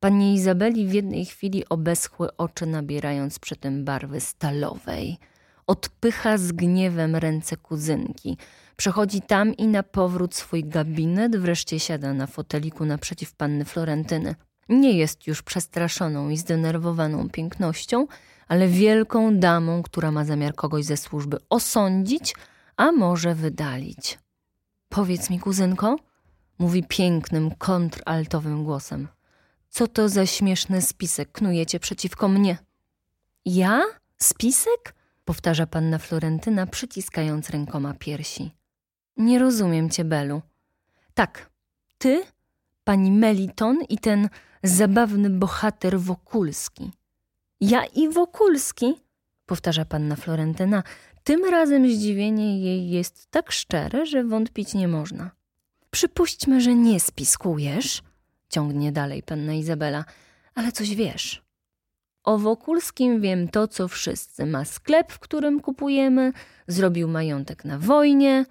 [0.00, 5.18] Pani Izabeli w jednej chwili obeschły oczy, nabierając przy tym barwy stalowej.
[5.66, 8.36] Odpycha z gniewem ręce kuzynki.
[8.76, 14.34] Przechodzi tam i na powrót swój gabinet, wreszcie siada na foteliku naprzeciw panny Florentyny.
[14.68, 18.06] Nie jest już przestraszoną i zdenerwowaną pięknością,
[18.48, 22.34] ale wielką damą, która ma zamiar kogoś ze służby osądzić,
[22.76, 24.18] a może wydalić.
[24.88, 25.96] Powiedz mi, kuzynko,
[26.58, 29.08] mówi pięknym, kontraltowym głosem.
[29.68, 32.58] Co to za śmieszny spisek knujecie przeciwko mnie?
[33.44, 33.82] Ja?
[34.18, 34.95] Spisek?
[35.26, 38.50] Powtarza panna Florentyna, przyciskając rękoma piersi.
[39.16, 40.42] Nie rozumiem cię, Belu.
[41.14, 41.50] Tak,
[41.98, 42.24] ty,
[42.84, 44.28] pani Meliton i ten
[44.62, 46.90] zabawny bohater Wokulski.
[47.60, 48.94] Ja i Wokulski,
[49.46, 50.82] powtarza panna Florentyna.
[51.24, 55.30] Tym razem zdziwienie jej jest tak szczere, że wątpić nie można.
[55.90, 58.02] Przypuśćmy, że nie spiskujesz,
[58.48, 60.04] ciągnie dalej panna Izabela,
[60.54, 61.45] ale coś wiesz.
[62.26, 64.46] O Wokulskim wiem to, co wszyscy.
[64.46, 66.32] Ma sklep, w którym kupujemy,
[66.66, 68.46] zrobił majątek na wojnie,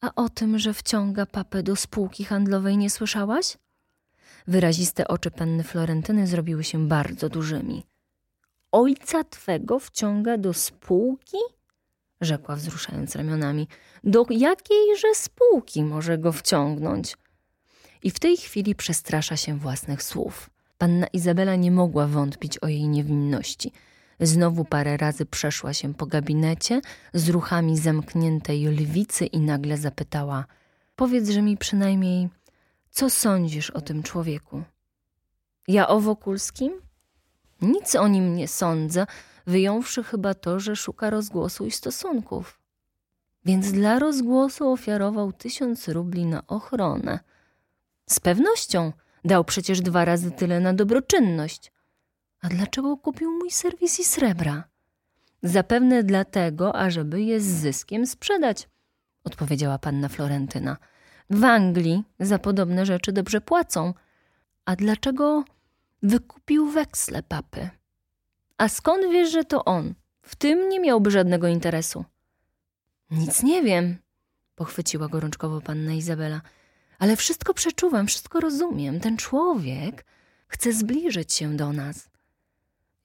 [0.00, 3.56] a o tym, że wciąga papę do spółki handlowej nie słyszałaś?
[4.46, 7.84] Wyraziste oczy panny Florentyny zrobiły się bardzo dużymi.
[8.72, 11.38] Ojca twego wciąga do spółki?
[12.20, 13.68] rzekła wzruszając ramionami.
[14.04, 17.16] Do jakiejże spółki może go wciągnąć?
[18.02, 20.50] I w tej chwili przestrasza się własnych słów.
[20.78, 23.72] Panna Izabela nie mogła wątpić o jej niewinności.
[24.20, 26.80] Znowu parę razy przeszła się po gabinecie
[27.14, 30.44] z ruchami zamkniętej lwicy i nagle zapytała:
[30.96, 32.28] Powiedz, że mi przynajmniej,
[32.90, 34.62] co sądzisz o tym człowieku?
[35.68, 36.72] Ja o Wokulskim?
[37.62, 39.06] Nic o nim nie sądzę,
[39.46, 42.60] wyjąwszy chyba to, że szuka rozgłosu i stosunków.
[43.44, 47.18] Więc dla rozgłosu ofiarował tysiąc rubli na ochronę.
[48.06, 48.92] Z pewnością
[49.24, 51.72] dał przecież dwa razy tyle na dobroczynność.
[52.40, 54.64] A dlaczego kupił mój serwis i srebra?
[55.42, 58.68] Zapewne dlatego, ażeby je z zyskiem sprzedać,
[59.24, 60.76] odpowiedziała panna Florentyna.
[61.30, 63.94] W Anglii za podobne rzeczy dobrze płacą.
[64.64, 65.44] A dlaczego
[66.02, 67.70] wykupił weksle papy?
[68.58, 69.94] A skąd wiesz, że to on?
[70.22, 72.04] W tym nie miałby żadnego interesu.
[73.10, 73.96] Nic nie wiem,
[74.54, 76.40] pochwyciła gorączkowo panna Izabela.
[76.98, 79.00] Ale wszystko przeczuwam, wszystko rozumiem.
[79.00, 80.04] Ten człowiek
[80.48, 82.08] chce zbliżyć się do nas.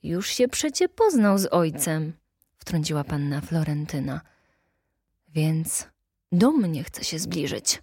[0.04, 2.14] Już się przecie poznał z ojcem,
[2.58, 4.22] wtrąciła panna Florentyna.
[5.28, 5.88] Więc
[6.32, 7.82] do mnie chce się zbliżyć,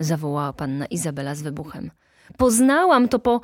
[0.00, 1.90] zawołała panna Izabela z wybuchem.
[2.36, 3.40] Poznałam to po.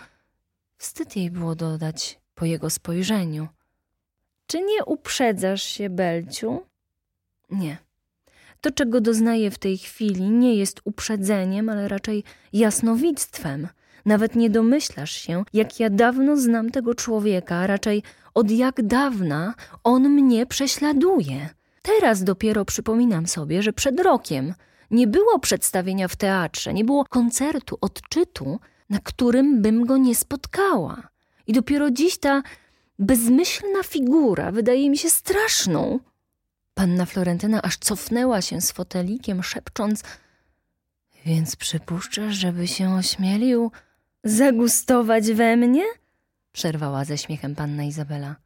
[0.79, 3.49] Wstyd jej było dodać po jego spojrzeniu.
[4.47, 6.67] Czy nie uprzedzasz się, Belciu?
[7.51, 7.86] Nie.
[8.67, 13.69] To, czego doznaję w tej chwili, nie jest uprzedzeniem, ale raczej jasnowictwem.
[14.07, 18.03] Nawet nie domyślasz się, jak ja dawno znam tego człowieka, raczej
[18.35, 19.55] od jak dawna
[19.85, 21.49] on mnie prześladuje.
[21.83, 24.55] Teraz dopiero przypominam sobie, że przed rokiem
[24.91, 28.59] nie było przedstawienia w teatrze, nie było koncertu, odczytu,
[28.91, 31.09] na którym bym go nie spotkała.
[31.47, 32.43] I dopiero dziś ta
[32.99, 36.01] bezmyślna figura wydaje mi się straszną.
[36.77, 40.03] Panna Florentyna aż cofnęła się z fotelikiem, szepcząc:
[41.27, 43.71] Więc przypuszczasz, żeby się ośmielił
[44.25, 45.85] zagustować we mnie?
[46.53, 48.37] przerwała ze śmiechem panna Izabela.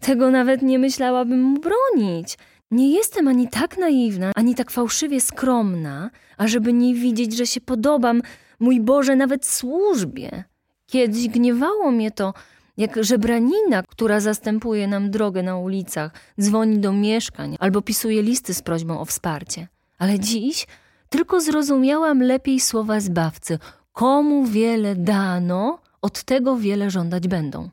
[0.00, 2.38] Tego nawet nie myślałabym mu bronić.
[2.70, 8.22] Nie jestem ani tak naiwna, ani tak fałszywie skromna, ażeby nie widzieć, że się podobam,
[8.60, 10.44] mój Boże, nawet służbie.
[10.86, 12.34] Kiedyś gniewało mnie to,
[12.78, 18.62] jak żebranina, która zastępuje nam drogę na ulicach, dzwoni do mieszkań albo pisuje listy z
[18.62, 19.68] prośbą o wsparcie.
[19.98, 20.66] Ale dziś
[21.08, 23.58] tylko zrozumiałam lepiej słowa zbawcy.
[23.92, 27.70] Komu wiele dano, od tego wiele żądać będą.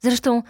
[0.00, 0.42] Zresztą,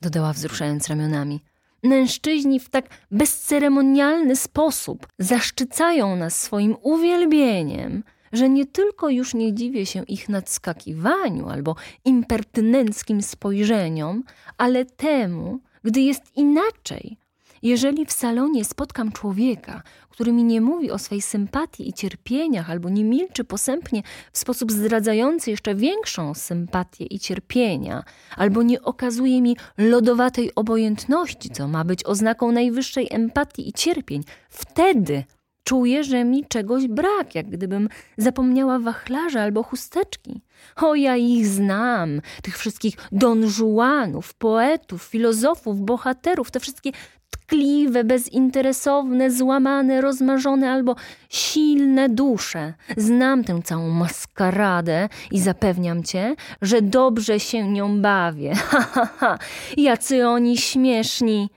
[0.00, 1.40] dodała wzruszając ramionami,
[1.82, 9.86] mężczyźni w tak bezceremonialny sposób zaszczycają nas swoim uwielbieniem, że nie tylko już nie dziwię
[9.86, 14.24] się ich nadskakiwaniu albo impertynenckim spojrzeniom,
[14.58, 17.16] ale temu, gdy jest inaczej.
[17.62, 22.88] Jeżeli w salonie spotkam człowieka, który mi nie mówi o swej sympatii i cierpieniach, albo
[22.88, 24.02] nie milczy posępnie
[24.32, 28.04] w sposób zdradzający jeszcze większą sympatię i cierpienia,
[28.36, 35.24] albo nie okazuje mi lodowatej obojętności, co ma być oznaką najwyższej empatii i cierpień, wtedy
[35.64, 40.40] Czuję, że mi czegoś brak, jak gdybym zapomniała wachlarza albo chusteczki.
[40.76, 46.90] O, ja ich znam, tych wszystkich donżuanów, poetów, filozofów, bohaterów, te wszystkie
[47.30, 50.96] tkliwe, bezinteresowne, złamane, rozmarzone albo
[51.28, 52.74] silne dusze.
[52.96, 58.52] Znam tę całą maskaradę i zapewniam cię, że dobrze się nią bawię.
[58.72, 59.38] Ha, ha, ha,
[59.76, 61.50] jacy oni śmieszni.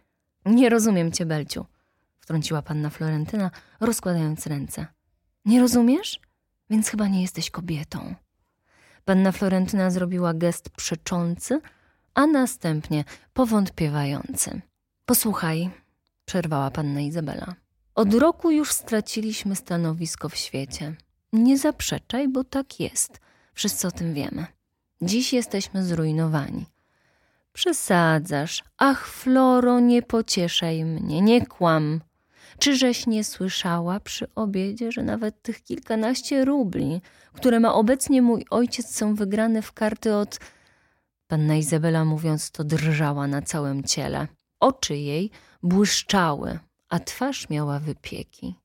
[0.45, 1.66] Nie rozumiem cię, Belciu
[2.26, 4.88] wtrąciła panna Florentyna, rozkładając ręce.
[5.45, 6.19] Nie rozumiesz?
[6.69, 8.15] Więc chyba nie jesteś kobietą.
[9.05, 11.61] Panna Florentyna zrobiła gest przeczący,
[12.13, 13.03] a następnie
[13.34, 14.61] powątpiewający.
[15.05, 15.69] Posłuchaj,
[16.26, 17.55] przerwała panna Izabela.
[17.95, 20.95] Od roku już straciliśmy stanowisko w świecie.
[21.34, 23.19] Nie zaprzeczaj, bo tak jest.
[23.53, 24.45] Wszyscy o tym wiemy.
[25.01, 26.65] Dziś jesteśmy zrujnowani.
[27.53, 28.63] Przesadzasz.
[28.78, 32.01] Ach, Floro, nie pocieszaj mnie, nie kłam.
[32.60, 37.01] Czyżeś nie słyszała przy obiedzie, że nawet tych kilkanaście rubli,
[37.34, 40.39] które ma obecnie mój ojciec, są wygrane w karty od.
[41.28, 44.28] Panna Izabela mówiąc to drżała na całym ciele.
[44.60, 45.32] Oczy jej
[45.64, 48.56] błyszczały, a twarz miała wypieki.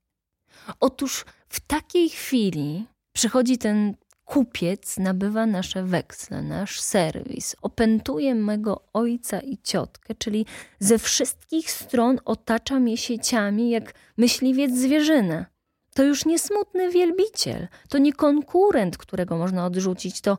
[0.79, 9.39] Otóż w takiej chwili przychodzi ten kupiec nabywa nasze weksle, nasz serwis, opętuje mego ojca
[9.39, 10.45] i ciotkę, czyli
[10.79, 15.45] ze wszystkich stron otacza mnie sieciami jak myśliwiec zwierzynę.
[15.93, 20.37] To już nie smutny wielbiciel, to nie konkurent, którego można odrzucić, to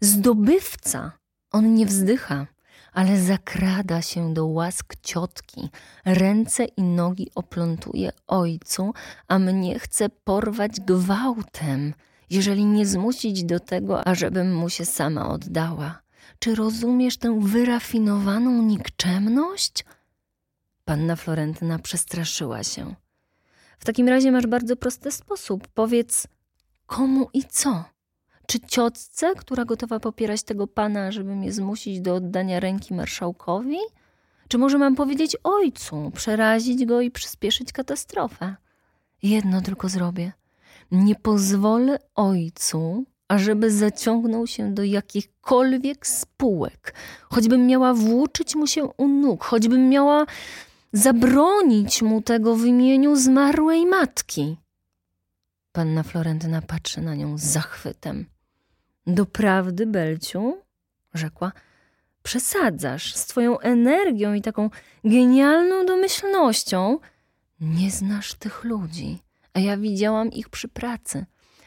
[0.00, 1.12] zdobywca.
[1.50, 2.46] On nie wzdycha,
[2.92, 5.68] ale zakrada się do łask ciotki,
[6.04, 8.94] ręce i nogi oplątuje ojcu,
[9.28, 11.94] a mnie chce porwać gwałtem–
[12.30, 16.02] jeżeli nie zmusić do tego, ażebym mu się sama oddała?
[16.38, 19.84] Czy rozumiesz tę wyrafinowaną nikczemność?
[20.84, 22.94] Panna Florentyna przestraszyła się.
[23.78, 25.68] W takim razie masz bardzo prosty sposób.
[25.68, 26.26] Powiedz
[26.86, 27.84] komu i co?
[28.46, 33.78] Czy ciotce, która gotowa popierać tego pana, żeby mnie zmusić do oddania ręki marszałkowi?
[34.48, 38.56] Czy może mam powiedzieć ojcu, przerazić go i przyspieszyć katastrofę?
[39.22, 40.32] Jedno tylko zrobię.
[40.90, 46.94] Nie pozwolę ojcu, ażeby zaciągnął się do jakichkolwiek spółek,
[47.30, 50.26] choćbym miała włóczyć mu się u nóg, choćbym miała
[50.92, 54.56] zabronić mu tego w imieniu zmarłej matki.
[55.72, 58.26] Panna Florentyna patrzy na nią z zachwytem.
[59.06, 60.56] Doprawdy, Belciu,
[61.14, 61.52] rzekła,
[62.22, 64.70] przesadzasz z twoją energią i taką
[65.04, 66.98] genialną domyślnością.
[67.60, 69.18] Nie znasz tych ludzi,
[69.54, 71.26] a ja widziałam ich przy pracy.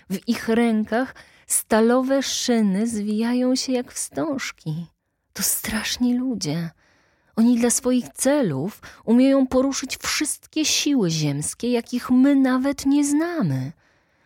[0.09, 1.15] W ich rękach
[1.47, 4.85] stalowe szyny zwijają się jak wstążki.
[5.33, 6.69] To straszni ludzie.
[7.35, 13.71] Oni dla swoich celów umieją poruszyć wszystkie siły ziemskie, jakich my nawet nie znamy.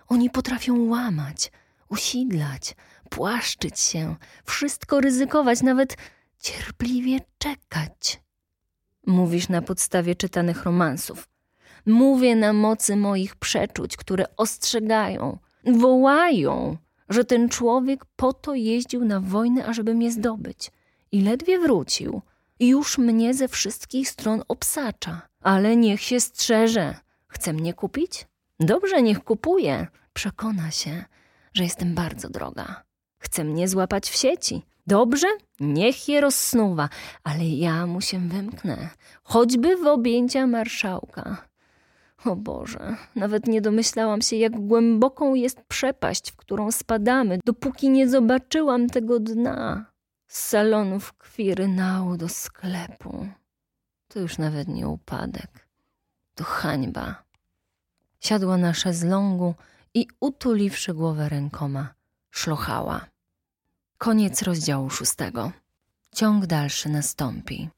[0.07, 1.51] Oni potrafią łamać,
[1.89, 2.75] usidlać,
[3.09, 5.97] płaszczyć się, wszystko ryzykować, nawet
[6.39, 8.21] cierpliwie czekać.
[9.07, 11.34] Mówisz na podstawie czytanych romansów.
[11.85, 16.77] Mówię na mocy moich przeczuć, które ostrzegają, wołają,
[17.09, 20.71] że ten człowiek po to jeździł na wojnę, ażeby mnie zdobyć.
[21.11, 22.21] I ledwie wrócił,
[22.59, 25.21] już mnie ze wszystkich stron obsacza.
[25.41, 26.95] Ale niech się strzeże.
[27.27, 28.27] Chce mnie kupić?
[28.59, 29.87] Dobrze, niech kupuje.
[30.13, 31.05] Przekona się,
[31.53, 32.83] że jestem bardzo droga.
[33.17, 34.61] Chce mnie złapać w sieci.
[34.87, 35.27] Dobrze,
[35.59, 36.89] niech je rozsnuwa,
[37.23, 38.89] ale ja mu się wymknę,
[39.23, 41.47] choćby w objęcia marszałka.
[42.25, 48.09] O Boże, nawet nie domyślałam się, jak głęboką jest przepaść, w którą spadamy, dopóki nie
[48.09, 49.85] zobaczyłam tego dna.
[50.27, 53.27] Z salonów kwirynału do sklepu.
[54.07, 55.67] To już nawet nie upadek,
[56.35, 57.23] to hańba.
[58.19, 59.55] Siadła na szezlongu
[59.93, 61.93] i utuliwszy głowę rękoma,
[62.31, 63.05] szlochała.
[63.97, 65.51] Koniec rozdziału szóstego.
[66.15, 67.69] Ciąg dalszy nastąpi.